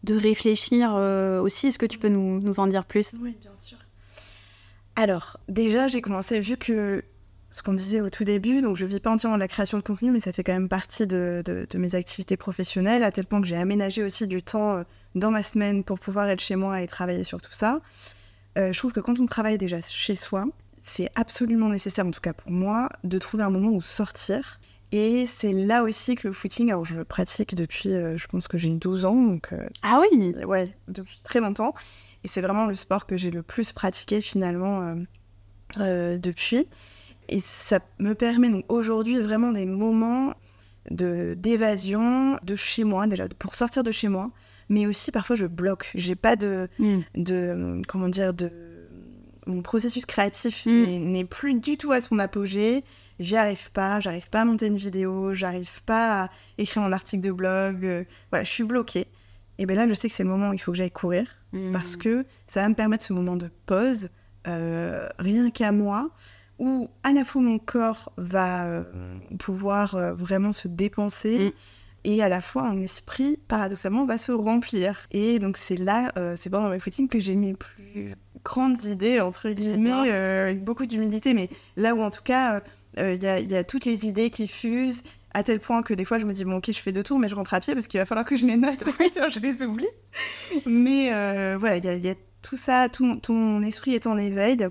[0.04, 0.94] de réfléchir
[1.42, 1.68] aussi.
[1.68, 3.14] Est-ce que tu peux nous, en dire plus?
[3.20, 3.78] Oui, bien sûr.
[4.96, 7.02] Alors, déjà, j'ai commencé, vu que
[7.50, 9.82] ce qu'on disait au tout début, donc je vis pas entièrement de la création de
[9.82, 11.42] contenu, mais ça fait quand même partie de,
[11.74, 14.82] mes activités professionnelles, à tel point que j'ai aménagé aussi du temps euh,
[15.14, 17.80] dans ma semaine pour pouvoir être chez moi et travailler sur tout ça.
[18.58, 20.46] Euh, je trouve que quand on travaille déjà chez soi,
[20.92, 24.60] c'est absolument nécessaire, en tout cas pour moi, de trouver un moment où sortir.
[24.92, 28.48] Et c'est là aussi que le footing, alors je le pratique depuis, euh, je pense
[28.48, 29.54] que j'ai 12 ans, donc...
[29.82, 31.74] ah oui Ouais, depuis très longtemps.
[32.24, 34.94] Et c'est vraiment le sport que j'ai le plus pratiqué finalement euh,
[35.78, 36.66] euh, depuis.
[37.28, 40.34] Et ça me permet donc aujourd'hui vraiment des moments
[40.90, 44.30] de d'évasion de chez moi déjà pour sortir de chez moi
[44.70, 47.00] mais aussi parfois je bloque j'ai pas de mm.
[47.16, 48.50] de comment dire de
[49.50, 50.84] mon processus créatif mm.
[51.12, 52.84] n'est plus du tout à son apogée
[53.18, 57.22] j'y arrive pas j'arrive pas à monter une vidéo j'arrive pas à écrire un article
[57.22, 59.06] de blog euh, voilà je suis bloquée
[59.58, 61.26] et bien là je sais que c'est le moment où il faut que j'aille courir
[61.72, 62.00] parce mmh.
[62.00, 64.10] que ça va me permettre ce moment de pause,
[64.46, 66.10] euh, rien qu'à moi,
[66.58, 68.84] où à la fois mon corps va euh,
[69.38, 71.52] pouvoir vraiment se dépenser,
[72.04, 75.06] et à la fois un esprit paradoxalement va se remplir.
[75.10, 78.14] Et donc c'est là, euh, c'est pendant mes footings que j'ai mes plus
[78.44, 82.62] grandes idées, entre guillemets, euh, avec beaucoup d'humilité, mais là où en tout cas,
[82.98, 86.18] euh, il y, a toutes les idées qui fusent, à tel point que des fois
[86.18, 87.86] je me dis, bon ok, je fais deux tours, mais je rentre à pied parce
[87.86, 89.86] qu'il va falloir que je les note, parce que sinon je les oublie.
[90.66, 91.10] Mais
[91.56, 94.66] voilà, il y, a tout ça, tout, ton esprit est en éveil,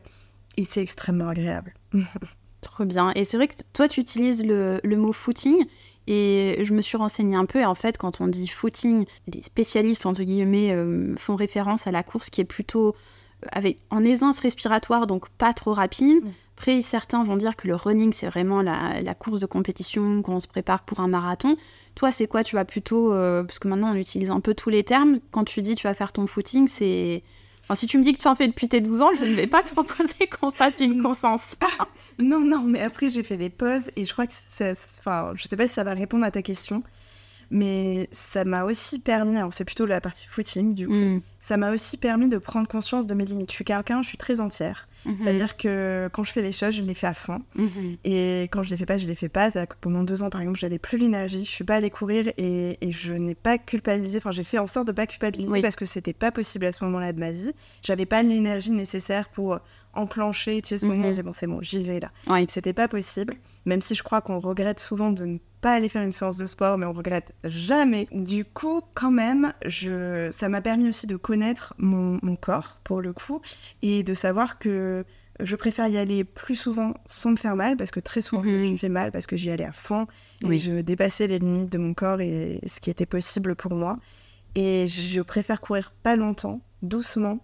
[0.58, 1.74] et c'est extrêmement agréable.
[2.62, 3.12] Trop bien.
[3.16, 5.66] Et c'est vrai que toi, tu utilises le, le mot footing.
[6.10, 9.44] Et je me suis renseignée un peu, et en fait, quand on dit footing, les
[9.44, 12.94] spécialistes, entre guillemets, euh, font référence à la course qui est plutôt euh,
[13.52, 16.24] avec, en aisance respiratoire, donc pas trop rapide.
[16.24, 16.32] Mm.
[16.58, 20.40] Après, certains vont dire que le running, c'est vraiment la, course de compétition, quand on
[20.40, 21.56] se prépare pour un marathon.
[21.96, 22.44] Toi, c'est quoi?
[22.44, 25.44] Tu vas plutôt, euh, parce que maintenant on utilise un peu tous les termes, quand
[25.44, 27.24] tu dis tu vas faire ton footing, c'est
[27.76, 29.48] si tu me dis que tu en fais depuis tes 12 ans, je ne vais
[29.48, 31.56] pas te proposer qu'on fasse une conscience.
[32.20, 34.72] non, non, mais après, j'ai fait des pauses et je crois que ça.
[35.00, 36.84] Enfin, je sais pas si ça va répondre à ta question,
[37.50, 39.38] mais ça m'a aussi permis.
[39.38, 40.94] Alors, c'est plutôt la partie footing, du coup.
[40.94, 41.22] Hmm.
[41.42, 43.50] Ça m'a aussi permis de prendre conscience de mes limites.
[43.50, 44.88] Je suis quelqu'un, je suis très entière.
[45.06, 45.16] Mhm.
[45.20, 47.42] C'est-à-dire que quand je fais les choses, je les fais à fond.
[47.56, 47.98] Mhm.
[48.04, 49.50] Et quand je les fais pas, je les fais pas.
[49.52, 51.44] Que pendant deux ans, par exemple, j'avais plus l'énergie.
[51.44, 54.18] Je suis pas allée courir et, je n'ai pas culpabilisé.
[54.18, 56.84] Enfin, j'ai fait en sorte de pas culpabiliser parce que c'était pas possible à ce
[56.84, 57.54] moment-là de ma vie.
[57.82, 59.60] J'avais pas l'énergie nécessaire pour
[59.94, 60.62] enclencher.
[60.62, 61.22] Tu sais, ce moment, mhm.
[61.22, 62.12] bon, c'est bon, j'y vais là.
[62.50, 63.36] C'était pas possible.
[63.66, 66.46] Même si je crois qu'on regrette souvent de ne pas aller faire une séance de
[66.46, 68.08] sport, mais on regrette jamais.
[68.12, 70.30] Du coup, quand même, je...
[70.32, 73.42] ça m'a permis aussi de connaître mon, corps, pour le coup,
[73.82, 75.06] et de savoir que
[75.42, 78.50] je préfère y aller plus souvent sans me faire mal, parce que très souvent, je
[78.50, 78.78] me mhm.
[78.78, 80.08] fais mal, parce que j'y allais à fond,
[80.50, 84.00] et je dépassais les limites de mon corps et ce qui était possible pour moi.
[84.56, 87.40] Et je préfère courir pas longtemps, doucement,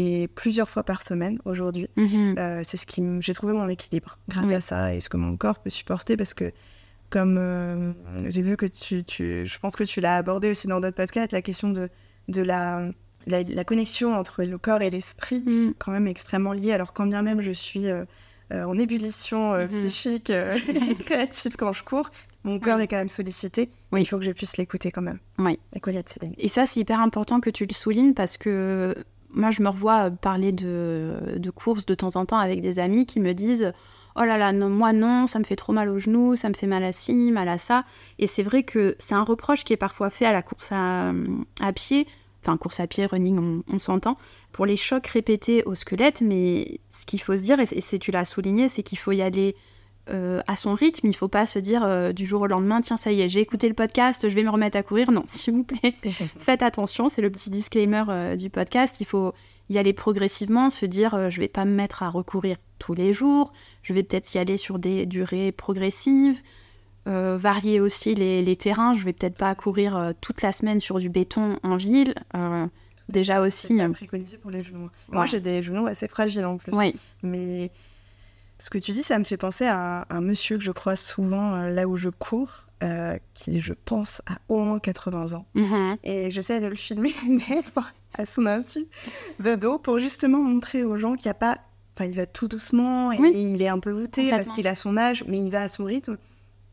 [0.00, 1.88] et plusieurs fois par semaine aujourd'hui.
[1.96, 2.36] Mhm.
[2.38, 5.36] Euh, c'est ce qui j'ai trouvé mon équilibre grâce à ça et ce que mon
[5.36, 6.52] corps peut supporter parce que
[7.10, 7.92] comme euh,
[8.28, 11.32] j'ai vu que tu, tu, je pense que tu l'as abordé aussi dans d'autres podcasts,
[11.32, 11.88] la question de,
[12.28, 12.88] de la,
[13.26, 15.74] la, connexion entre le corps et l'esprit, mm.
[15.78, 16.72] quand même extrêmement liée.
[16.72, 18.04] Alors quand bien même je suis euh,
[18.52, 19.68] en ébullition mm-hmm.
[19.68, 20.32] psychique,
[21.04, 22.10] créative quand je cours,
[22.44, 23.70] mon corps est quand même sollicité.
[23.92, 24.02] Oui.
[24.02, 25.18] Il faut que je puisse l'écouter quand même.
[25.38, 25.58] Oui.
[25.74, 25.80] Et
[26.38, 28.94] Et ça, c'est hyper important que tu le soulignes parce que
[29.32, 33.06] moi, je me revois parler de, de courses de temps en temps avec des amis
[33.06, 33.72] qui me disent
[34.16, 36.66] Oh là là, moi non, ça me fait trop mal aux genoux, ça me fait
[36.66, 37.84] mal à ci, mal à ça.
[38.18, 41.12] Et c'est vrai que c'est un reproche qui est parfois fait à la course à,
[41.74, 42.06] pied,
[42.42, 44.18] enfin course à pied, running, on, s'entend,
[44.52, 46.22] pour les chocs répétés au squelette.
[46.22, 49.22] Mais ce qu'il faut se dire, et, c'est tu l'as souligné, c'est qu'il faut y
[49.22, 49.54] aller
[50.10, 51.06] euh, à son rythme.
[51.06, 53.28] Il ne faut pas se dire euh, du jour au lendemain, tiens, ça y est,
[53.28, 55.10] j'ai écouté le podcast, je vais me remettre à courir.
[55.10, 55.94] Non, s'il vous plaît,
[56.38, 57.08] faites attention.
[57.08, 58.96] C'est le petit disclaimer euh, du podcast.
[59.00, 59.34] Il faut
[59.68, 63.52] y aller progressivement, se dire, je vais pas me mettre à recourir tous les jours.
[63.82, 66.40] Je vais peut-être y aller sur des durées progressives.
[67.06, 68.94] varier aussi les, terrains.
[68.94, 72.14] Je vais peut-être pas courir toute la semaine sur du béton en ville.
[73.08, 73.76] déjà aussi.
[73.76, 74.90] C'est préconisé pour les genoux.
[75.08, 76.72] Moi, j'ai des genoux assez fragiles en plus.
[76.72, 76.96] Oui.
[77.22, 77.70] Mais
[78.60, 81.54] ce que tu dis, ça me fait penser à un, monsieur que je croise souvent
[81.54, 85.46] euh, là où je cours, euh, qui, je pense, a au moins 80 ans.
[85.56, 85.98] Mm-hmm.
[86.04, 87.14] Et j'essaie de le filmer
[88.14, 88.86] à son insu
[89.40, 91.58] de dos pour justement montrer aux gens qu'il n'y a pas.
[91.96, 94.96] Enfin, il va tout doucement et, il est un peu voûté parce qu'il a son
[94.96, 96.18] âge, mais il va à son rythme.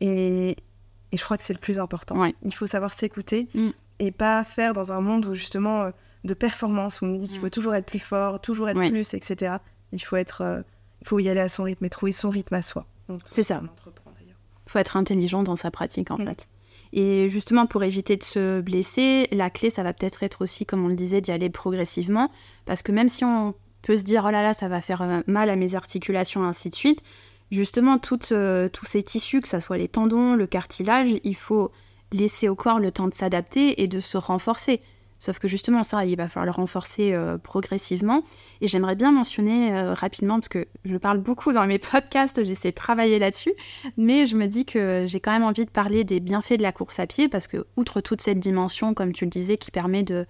[0.00, 2.22] Et, et je crois que c'est le plus important.
[2.44, 3.70] Il faut savoir s'écouter mm.
[3.98, 5.90] et pas faire dans un monde où justement euh,
[6.24, 7.42] de performance, où on dit qu'il mm.
[7.42, 9.56] faut toujours être plus fort, toujours être plus, etc.
[9.92, 10.64] Il faut être
[11.08, 12.86] faut y aller à son rythme et trouver son rythme à soi.
[13.28, 13.62] C'est ça.
[13.86, 16.26] Il faut être intelligent dans sa pratique, en mm.
[16.26, 16.48] fait.
[16.92, 20.84] Et justement, pour éviter de se blesser, la clé, ça va peut-être être aussi, comme
[20.84, 22.30] on le disait, d'y aller progressivement.
[22.64, 25.20] Parce que même si on peut se dire, oh là là, ça va faire euh,
[25.26, 27.02] mal à mes articulations, ainsi de suite,
[27.50, 27.98] justement,
[28.32, 31.70] euh, tous ces tissus, que ce soit les tendons, le cartilage, il faut
[32.12, 34.80] laisser au corps le temps de s'adapter et de se renforcer.
[35.20, 38.22] Sauf que justement, ça, il va falloir le renforcer euh, progressivement.
[38.60, 42.70] Et j'aimerais bien mentionner euh, rapidement, parce que je parle beaucoup dans mes podcasts, j'essaie
[42.70, 43.52] de travailler là-dessus,
[43.96, 46.72] mais je me dis que j'ai quand même envie de parler des bienfaits de la
[46.72, 50.04] course à pied, parce que, outre toute cette dimension, comme tu le disais, qui permet
[50.04, 50.26] de,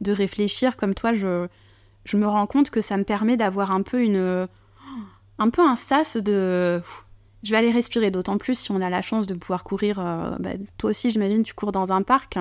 [0.00, 1.48] de réfléchir, comme toi, je,
[2.04, 4.48] je me rends compte que ça me permet d'avoir un peu une.
[5.38, 6.80] un peu un sas de.
[7.42, 9.98] Je vais aller respirer, d'autant plus si on a la chance de pouvoir courir.
[9.98, 12.38] Euh, bah, toi aussi, j'imagine, tu cours dans un parc.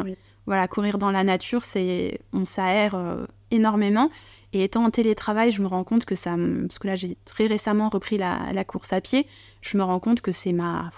[0.47, 4.09] Voilà, courir dans la nature, c'est on s'aère euh, énormément.
[4.53, 6.35] Et étant en télétravail, je me rends compte que ça,
[6.67, 9.27] parce que là j'ai très récemment repris la, course à pied,
[9.61, 10.91] je me rends compte que c'est ma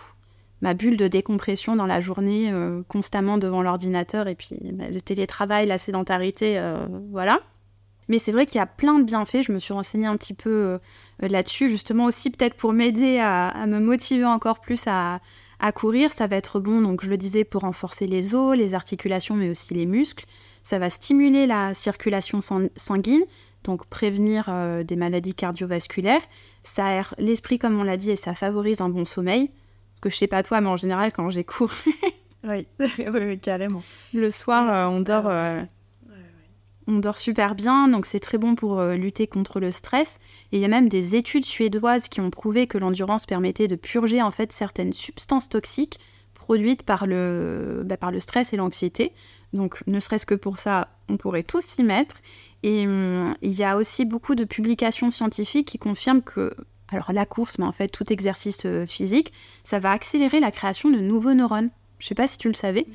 [0.62, 5.02] ma bulle de décompression dans la journée, euh, constamment devant l'ordinateur et puis bah, le
[5.02, 7.42] télétravail, la sédentarité, euh, voilà.
[8.08, 9.44] Mais c'est vrai qu'il y a plein de bienfaits.
[9.44, 10.80] Je me suis renseignée un petit peu
[11.20, 15.20] là-dessus, justement aussi peut-être pour m'aider à, me motiver encore plus à,
[15.66, 18.74] À courir, ça va être bon, donc je le disais, pour renforcer les os, les
[18.74, 20.26] articulations, mais aussi les muscles.
[20.62, 22.42] Ça va stimuler la circulation
[22.76, 23.24] sanguine,
[23.64, 26.20] donc prévenir euh, des maladies cardiovasculaires.
[26.64, 29.52] Ça aère l'esprit, comme on l'a dit, et ça favorise un bon sommeil.
[30.02, 31.96] Que je sais pas toi, mais en général, quand j'ai couru,
[32.44, 32.68] oui.
[33.14, 33.84] oui, carrément.
[34.14, 35.28] Le soir, euh, on dort.
[35.28, 35.62] Euh,
[36.88, 40.20] on dort super bien, donc c'est très bon pour lutter contre le stress.
[40.52, 43.76] Et il y a même des études suédoises qui ont prouvé que l'endurance permettait de
[43.76, 46.00] purger en fait certaines substances toxiques
[46.44, 49.14] produites par le, bah, stress et l'anxiété.
[49.54, 52.18] Donc ne serait-ce que pour ça, on pourrait tous s'y mettre.
[52.64, 56.54] Et hum, il y a aussi beaucoup de publications scientifiques qui confirment que,
[56.90, 59.32] alors la course, mais en fait tout exercice euh, physique,
[59.64, 61.70] ça va accélérer la création de nouveaux neurones.
[62.04, 62.86] Je sais pas si tu le savais.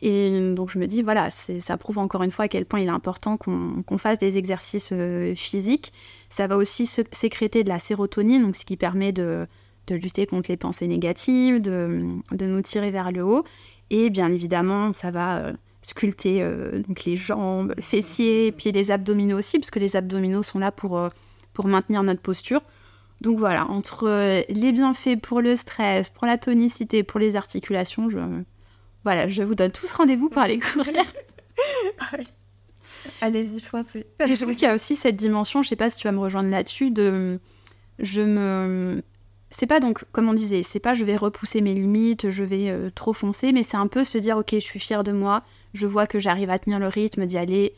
[0.00, 2.86] Et donc je me dis, voilà, ça prouve encore une fois à quel point il
[2.86, 5.92] est important qu'on fasse des exercices euh, physiques.
[6.30, 9.46] Ça va aussi sécréter de la sérotonine, donc ce qui permet de,
[9.90, 13.44] lutter contre les pensées négatives, de, nous tirer vers le haut.
[13.90, 18.90] Et bien évidemment, ça va euh, sculpter euh, donc les jambes, les fessiers, puis les
[18.90, 20.98] abdominaux aussi, parce que les abdominaux sont là pour,
[21.52, 22.62] pour maintenir notre posture.
[23.20, 28.08] Donc voilà, entre euh, les bienfaits pour le stress, pour la tonicité, pour les articulations,
[28.08, 28.18] je,
[29.04, 31.04] voilà, je vous donne tous rendez-vous pour aller courir.
[33.20, 34.06] Allez-y, foncez.
[34.26, 36.12] Et je trouve qu'il y a aussi cette dimension, je sais pas si tu vas
[36.12, 37.38] me rejoindre là-dessus, de
[37.98, 39.02] je me
[39.50, 42.70] c'est pas donc, comme on disait, c'est pas je vais repousser mes limites, je vais
[42.70, 45.42] euh, trop foncer, mais c'est un peu se dire, ok, je suis fière de moi,
[45.74, 47.74] je vois que j'arrive à tenir le rythme d'y aller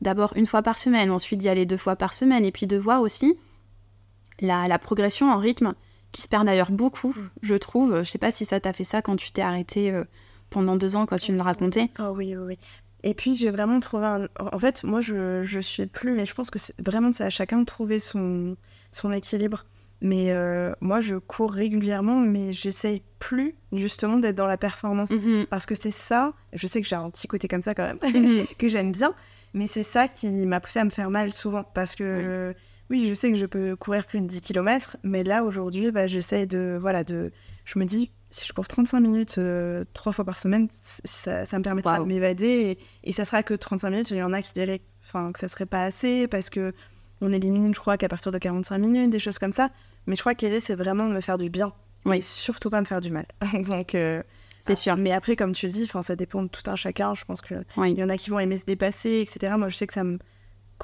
[0.00, 2.76] d'abord une fois par semaine, ensuite d'y aller deux fois par semaine, et puis de
[2.76, 3.38] voir aussi
[4.40, 5.74] la, progression en rythme,
[6.12, 7.30] qui se perd d'ailleurs beaucoup, mm.
[7.42, 8.02] je trouve.
[8.02, 10.04] Je sais pas si ça t'a fait ça quand tu t'es arrêté euh,
[10.50, 11.90] pendant deux ans, quand tu me le racontais.
[11.98, 12.58] Oh oui, oui, oui.
[13.02, 14.28] Et puis j'ai vraiment trouvé un...
[14.40, 17.30] En fait, moi je, je suis plus, mais je pense que c'est vraiment c'est à
[17.30, 18.56] chacun de trouver son,
[18.92, 19.66] son équilibre.
[20.00, 25.10] Mais euh, moi, je cours régulièrement, mais j'essaye plus justement d'être dans la performance.
[25.10, 25.46] Mhm.
[25.48, 27.98] Parce que c'est ça, je sais que j'ai un petit côté comme ça quand même,
[28.02, 28.44] mhm.
[28.58, 29.14] que j'aime bien,
[29.54, 31.64] mais c'est ça qui m'a poussé à me faire mal souvent.
[31.64, 32.54] Parce que oui,
[33.08, 36.46] je sais que je peux courir plus de 10 km, mais là, aujourd'hui, bah, j'essaye
[36.46, 36.78] de.
[36.80, 37.32] Voilà, de.
[37.64, 41.58] Je me dis, si je cours 35 minutes euh, trois fois par semaine, ça, ça
[41.58, 42.78] me permettra de m'évader.
[43.02, 44.10] Et, et, ça sera que 35 minutes.
[44.10, 44.80] Il y en a qui diraient
[45.12, 46.72] que ça serait pas assez parce que
[47.20, 49.70] on élimine, je crois, qu'à partir de 45 minutes, des choses comme ça.
[50.06, 51.72] Mais je crois que l'idée, c'est vraiment de me faire du bien.
[52.04, 52.18] Oui.
[52.18, 53.26] Et surtout pas me faire du mal.
[53.68, 53.94] Donc.
[53.94, 54.22] Euh,
[54.66, 54.96] c'est sûr.
[54.96, 57.14] Mais après, comme tu le dis, ça dépend de tout un chacun.
[57.14, 59.54] Je pense qu'il il y en a qui vont aimer se dépasser, etc.
[59.58, 60.18] Moi, je sais que ça me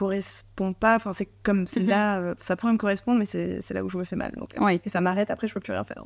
[0.00, 0.96] correspond pas.
[0.96, 1.88] Enfin, c'est comme c'est mhm.
[1.88, 4.32] là, euh, ça pourrait me correspondre, mais c'est là où je me fais mal.
[4.36, 4.80] Donc, oui.
[4.84, 6.02] Et ça m'arrête, après, je peux plus rien faire.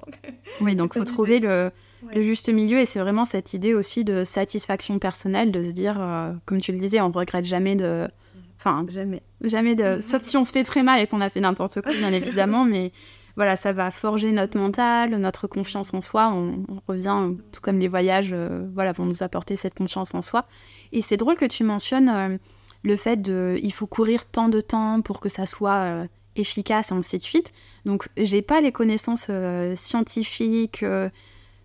[0.60, 1.70] Oui, donc il faut trouver le,
[2.12, 2.78] le, juste milieu.
[2.78, 6.72] Et c'est vraiment cette idée aussi de satisfaction personnelle, de se dire, euh, comme tu
[6.72, 8.08] le disais, on ne regrette jamais de,
[8.58, 9.22] Enfin, jamais.
[9.42, 10.00] Jamais de.
[10.00, 12.64] Sauf si on se fait très mal et qu'on a fait n'importe quoi, bien évidemment,
[12.64, 12.92] mais
[13.36, 16.32] voilà, ça va forger notre mental, notre confiance en soi.
[16.32, 20.46] On, revient, tout comme les voyages, euh, voilà, vont nous apporter cette confiance en soi.
[20.92, 22.38] Et c'est drôle que tu mentionnes euh,
[22.84, 26.06] le fait de, il faut courir tant de temps pour que ça soit euh,
[26.36, 27.52] efficace, et ainsi de suite.
[27.84, 29.30] Donc, j'ai pas les connaissances
[29.74, 30.84] scientifiques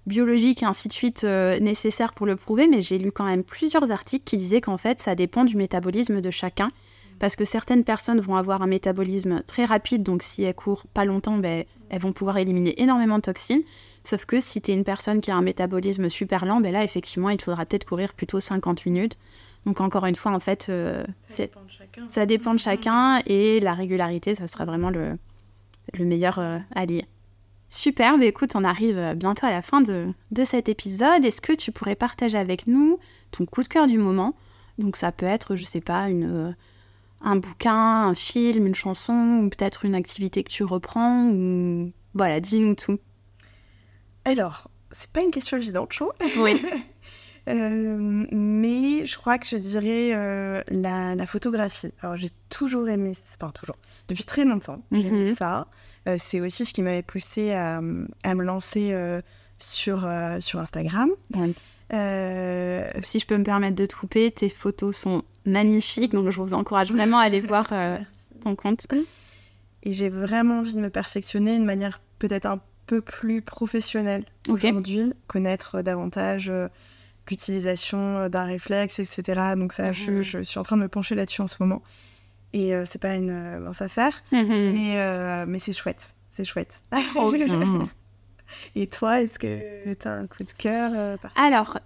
[0.09, 3.43] biologiques et ainsi de suite euh, nécessaires pour le prouver, mais j'ai lu quand même
[3.43, 6.69] plusieurs articles qui disaient qu'en fait ça dépend du métabolisme de chacun,
[7.19, 11.05] parce que certaines personnes vont avoir un métabolisme très rapide, donc si elles courent pas
[11.05, 13.63] longtemps, ben, elles vont pouvoir éliminer énormément de toxines,
[14.03, 16.83] sauf que si tu es une personne qui a un métabolisme super lent, ben là
[16.83, 19.17] effectivement il faudra peut-être courir plutôt 50 minutes.
[19.65, 22.09] Donc encore une fois, en fait, euh, ça, dépend de chacun.
[22.09, 25.17] ça dépend de chacun et la régularité, ça sera vraiment le,
[25.93, 27.05] le meilleur euh, allié.
[27.69, 31.23] Super, bah écoute, on arrive bientôt à la fin de, cet épisode.
[31.23, 32.97] Est-ce que tu pourrais partager avec nous
[33.31, 34.35] ton coup de cœur du moment?
[34.79, 36.51] Donc ça peut être, je sais pas, une, euh,
[37.21, 42.39] un bouquin, un film, une chanson, ou peut-être une activité que tu reprends, ou voilà,
[42.39, 42.97] dis-nous tout.
[44.25, 46.11] Alors, c'est pas une question évidente, chaud.
[46.37, 46.61] Oui.
[47.49, 51.91] Euh, mais je crois que je dirais euh, la, photographie.
[52.01, 53.77] Alors j'ai toujours aimé, enfin toujours,
[54.07, 55.35] depuis très longtemps, j'aime mhm.
[55.35, 55.67] ça.
[56.07, 58.95] Euh, c'est aussi ce qui m'avait poussé à, me lancer
[59.57, 60.07] sur,
[60.39, 61.09] sur Instagram.
[61.31, 61.49] si
[61.91, 66.91] je peux me permettre de te couper, tes photos sont magnifiques, donc je vous encourage
[66.91, 67.67] vraiment à aller voir
[68.41, 68.85] ton compte.
[69.83, 75.13] Et j'ai vraiment envie de me perfectionner de manière peut-être un peu plus professionnelle aujourd'hui,
[75.27, 76.51] connaître davantage
[77.29, 79.53] l'utilisation euh, d'un réflexe, etc.
[79.55, 80.21] Donc ça, mhm.
[80.21, 81.81] je, suis en train de me pencher là-dessus en ce moment.
[82.53, 84.73] Et euh, c'est pas une euh, mince affaire, mhm.
[84.73, 86.15] mais, mais c'est chouette.
[86.27, 86.83] C'est chouette.
[88.75, 91.79] Et toi, est-ce que tu as un coup de cœur Alors,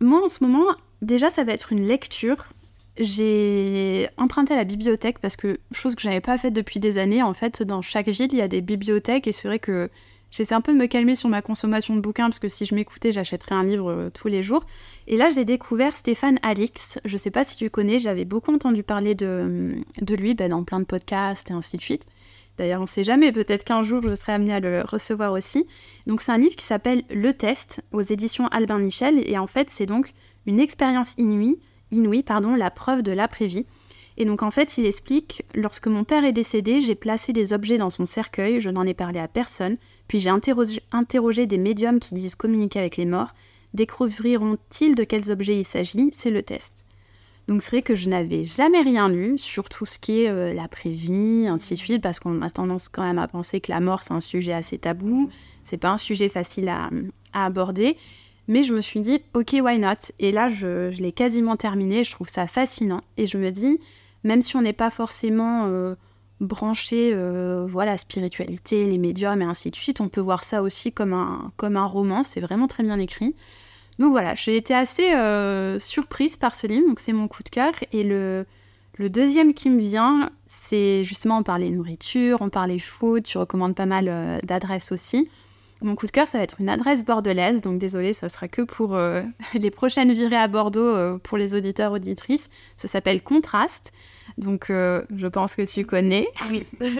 [0.00, 0.66] moi en ce moment,
[1.00, 2.52] déjà, ça va être une lecture.
[2.98, 7.22] J'ai emprunté la bibliothèque parce que, chose que je n'avais pas faite depuis des années,
[7.22, 9.90] en fait, dans chaque ville, il y a des bibliothèques et c'est vrai que
[10.34, 12.74] J'essaie un peu de me calmer sur ma consommation de bouquins parce que si je
[12.74, 14.66] m'écoutais, j'achèterais un livre euh, tous les jours.
[15.06, 16.98] Et là, j'ai découvert Stéphane Alix.
[17.04, 20.64] Je sais pas si tu connais, j'avais beaucoup entendu parler de, de lui ben, dans
[20.64, 22.06] plein de podcasts et ainsi de suite.
[22.58, 25.68] D'ailleurs, on ne sait jamais, peut-être qu'un jour je serai amenée à le recevoir aussi.
[26.08, 29.22] Donc, c'est un livre qui s'appelle Le Test aux éditions Albin Michel.
[29.30, 30.14] Et en fait, c'est donc
[30.46, 31.60] une expérience inouïe,
[31.92, 33.66] inouïe pardon, la preuve de l'après-vie.
[34.16, 37.78] Et donc en fait, il explique Lorsque mon père est décédé, j'ai placé des objets
[37.78, 39.76] dans son cercueil, je n'en ai parlé à personne,
[40.08, 43.34] puis j'ai interrogé, des médiums qui disent communiquer avec les morts.
[43.72, 46.10] Découvriront-ils de quels objets il s'agit?
[46.12, 46.84] C'est le test.
[47.48, 50.54] Donc c'est vrai que je n'avais jamais rien lu sur tout ce qui est euh,
[50.54, 54.02] l'après-vie, ainsi de suite, parce qu'on a tendance quand même à penser que la mort
[54.02, 55.28] c'est un sujet assez tabou,
[55.62, 56.90] c'est pas un sujet facile à,
[57.32, 57.96] aborder.
[58.46, 60.12] Mais je me suis dit, ok, why not?
[60.18, 63.00] Et là, je, je l'ai quasiment terminé, je trouve ça fascinant.
[63.16, 63.80] Et je me dis,
[64.22, 65.94] même si on n'est pas forcément euh,
[66.40, 70.92] branché, euh, voilà, spiritualité, les médiums et ainsi de suite, on peut voir ça aussi
[70.92, 73.34] comme un, comme un roman, c'est vraiment très bien écrit.
[73.98, 77.48] Donc voilà, j'ai été assez euh, surprise par ce livre, donc c'est mon coup de
[77.48, 77.72] cœur.
[77.92, 78.44] Et le,
[78.96, 83.76] le deuxième qui me vient, c'est justement on parlait nourriture, on parlait food, tu recommandes
[83.76, 85.28] pas mal d'adresses aussi.
[85.80, 88.62] Mon coup de cœur, ça va être une adresse bordelaise, donc désolé, ça sera que
[88.62, 88.98] pour
[89.54, 92.50] les prochaines virées à Bordeaux pour les auditeurs auditrices.
[92.76, 93.92] Ça s'appelle Contraste.
[94.36, 96.26] Donc, euh, je pense que tu connais.
[96.50, 96.64] Oui.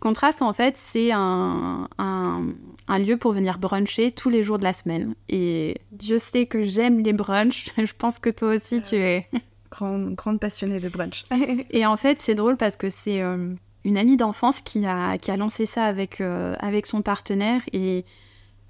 [0.00, 4.72] Contraste, en fait, c'est un, un, lieu pour venir bruncher tous les jours de la
[4.72, 5.14] semaine.
[5.28, 7.72] Et Dieu sait que j'aime les brunchs.
[7.78, 9.28] je pense que toi aussi, tu es.
[9.70, 11.24] grande, grande passionnée de brunch.
[11.70, 13.54] et en fait, c'est drôle parce que c'est euh,
[13.84, 17.62] une amie d'enfance qui a, qui a lancé ça avec, euh, avec son partenaire.
[17.72, 18.04] Et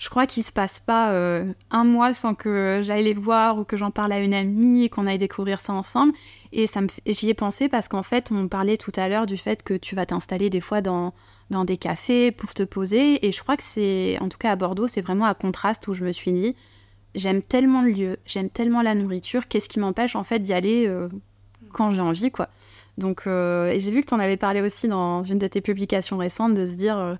[0.02, 1.14] je crois qu'il se passe pas
[1.70, 4.88] un mois sans que j'aille les voir ou que j'en parle à une amie et
[4.88, 6.12] qu'on aille découvrir ça ensemble.
[6.50, 9.62] Et ça j'y ai pensé parce qu'en fait, on parlait tout à l'heure du fait
[9.62, 11.14] que tu vas t'installer des fois dans,
[11.50, 13.24] des cafés pour te poser.
[13.24, 15.92] Et je crois que c'est, en tout cas à Bordeaux, c'est vraiment à contraste où
[15.94, 16.56] je me suis dit,
[17.14, 20.88] j'aime tellement le lieu, j'aime tellement la nourriture, qu'est-ce qui m'empêche en fait d'y aller
[20.88, 21.08] euh,
[21.72, 22.48] quand j'ai envie, quoi.
[22.98, 25.60] Donc, euh, et j'ai vu que tu en avais parlé aussi dans une de tes
[25.60, 27.14] publications récentes de se dire, euh,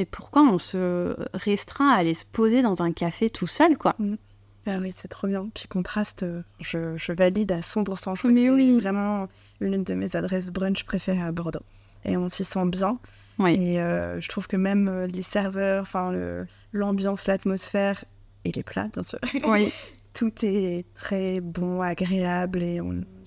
[0.00, 3.96] mais pourquoi on se restreint à aller se poser dans un café tout seul, quoi?
[3.98, 4.14] Mmh.
[4.64, 5.50] Ah oui, c'est trop bien.
[5.54, 8.16] Puis contraste, euh, je, je valide à 100%.
[8.16, 8.80] Je Mais oui.
[8.80, 9.28] vraiment
[9.60, 11.60] l'une de mes adresses brunch préférées à Bordeaux.
[12.06, 12.98] Et on s'y sent bien.
[13.38, 13.56] Oui.
[13.60, 16.14] Et euh, je trouve que même euh, les serveurs, enfin
[16.72, 18.02] l'ambiance, l'atmosphère
[18.46, 19.18] et les plats, bien sûr.
[19.44, 19.70] Oui.
[20.14, 22.62] Tout est très bon, agréable.
[22.62, 22.80] Et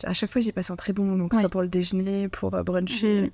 [0.05, 2.29] à chaque fois, j'y passe un très bon moment, que ce soit pour le déjeuner,
[2.29, 3.31] pour bruncher.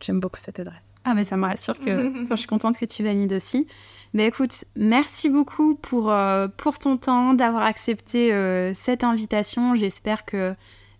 [0.00, 0.89] J'aime beaucoup cette adresse.
[1.04, 3.66] Ah, mais ça me rassure que je suis contente que tu valides aussi.
[4.12, 9.74] Mais écoute, merci beaucoup pour, euh, pour ton temps, d'avoir accepté euh, cette invitation.
[9.76, 10.54] J'espère que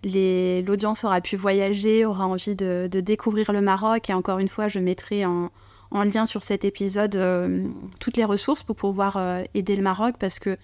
[0.05, 4.09] l'audience aura pu voyager, aura envie de, de, découvrir le Maroc.
[4.09, 5.51] Et encore une fois, je mettrai en,
[5.91, 7.67] en lien sur cet épisode euh,
[7.99, 9.19] toutes les ressources pour pouvoir
[9.55, 10.57] aider le Maroc parce que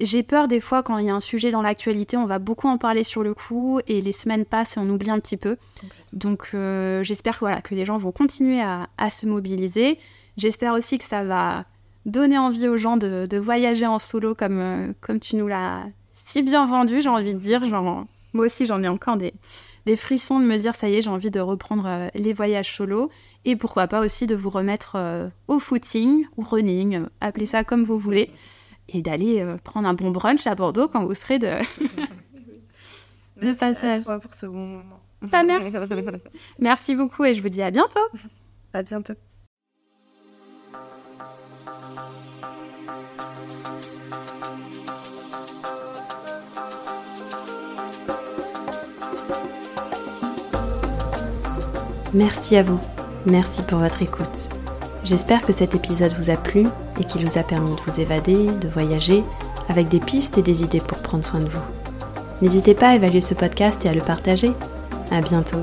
[0.00, 2.68] j'ai peur des fois quand il y a un sujet dans l'actualité, on va beaucoup
[2.68, 5.56] en parler sur le coup et les semaines passent et on oublie un petit peu.
[6.12, 6.50] Donc
[7.02, 9.98] j'espère que, voilà, que les gens vont continuer à, à se mobiliser.
[10.36, 11.64] J'espère aussi que ça va
[12.06, 16.42] donner envie aux gens de, voyager en solo comme, euh, comme tu nous l'as si
[16.42, 17.64] bien vendu, j'ai envie de dire.
[17.64, 19.34] Genre, moi aussi, j'en ai encore des,
[19.86, 22.74] des, frissons de me dire, ça y est, j'ai envie de reprendre euh, les voyages
[22.74, 23.10] solo.
[23.44, 27.84] Et pourquoi pas aussi de vous remettre euh, au footing ou running, appelez ça comme
[27.84, 28.30] vous voulez.
[28.88, 31.48] Et d'aller prendre un bon brunch à Bordeaux quand vous serez de,
[33.40, 34.00] de passage.
[34.00, 35.00] À toi pour ce bon moment.
[35.22, 35.74] Bah, merci.
[36.58, 38.00] merci beaucoup et je vous dis à bientôt.
[38.72, 39.14] À bientôt.
[52.14, 52.80] Merci à vous.
[53.26, 54.63] Merci pour votre écoute.
[55.04, 56.66] J'espère que cet épisode vous a plu
[56.98, 59.22] et qu'il vous a permis de vous évader, de voyager,
[59.68, 61.62] avec des pistes et des idées pour prendre soin de vous.
[62.40, 64.52] N'hésitez pas à évaluer ce podcast et à le partager.
[65.10, 65.60] À bientôt.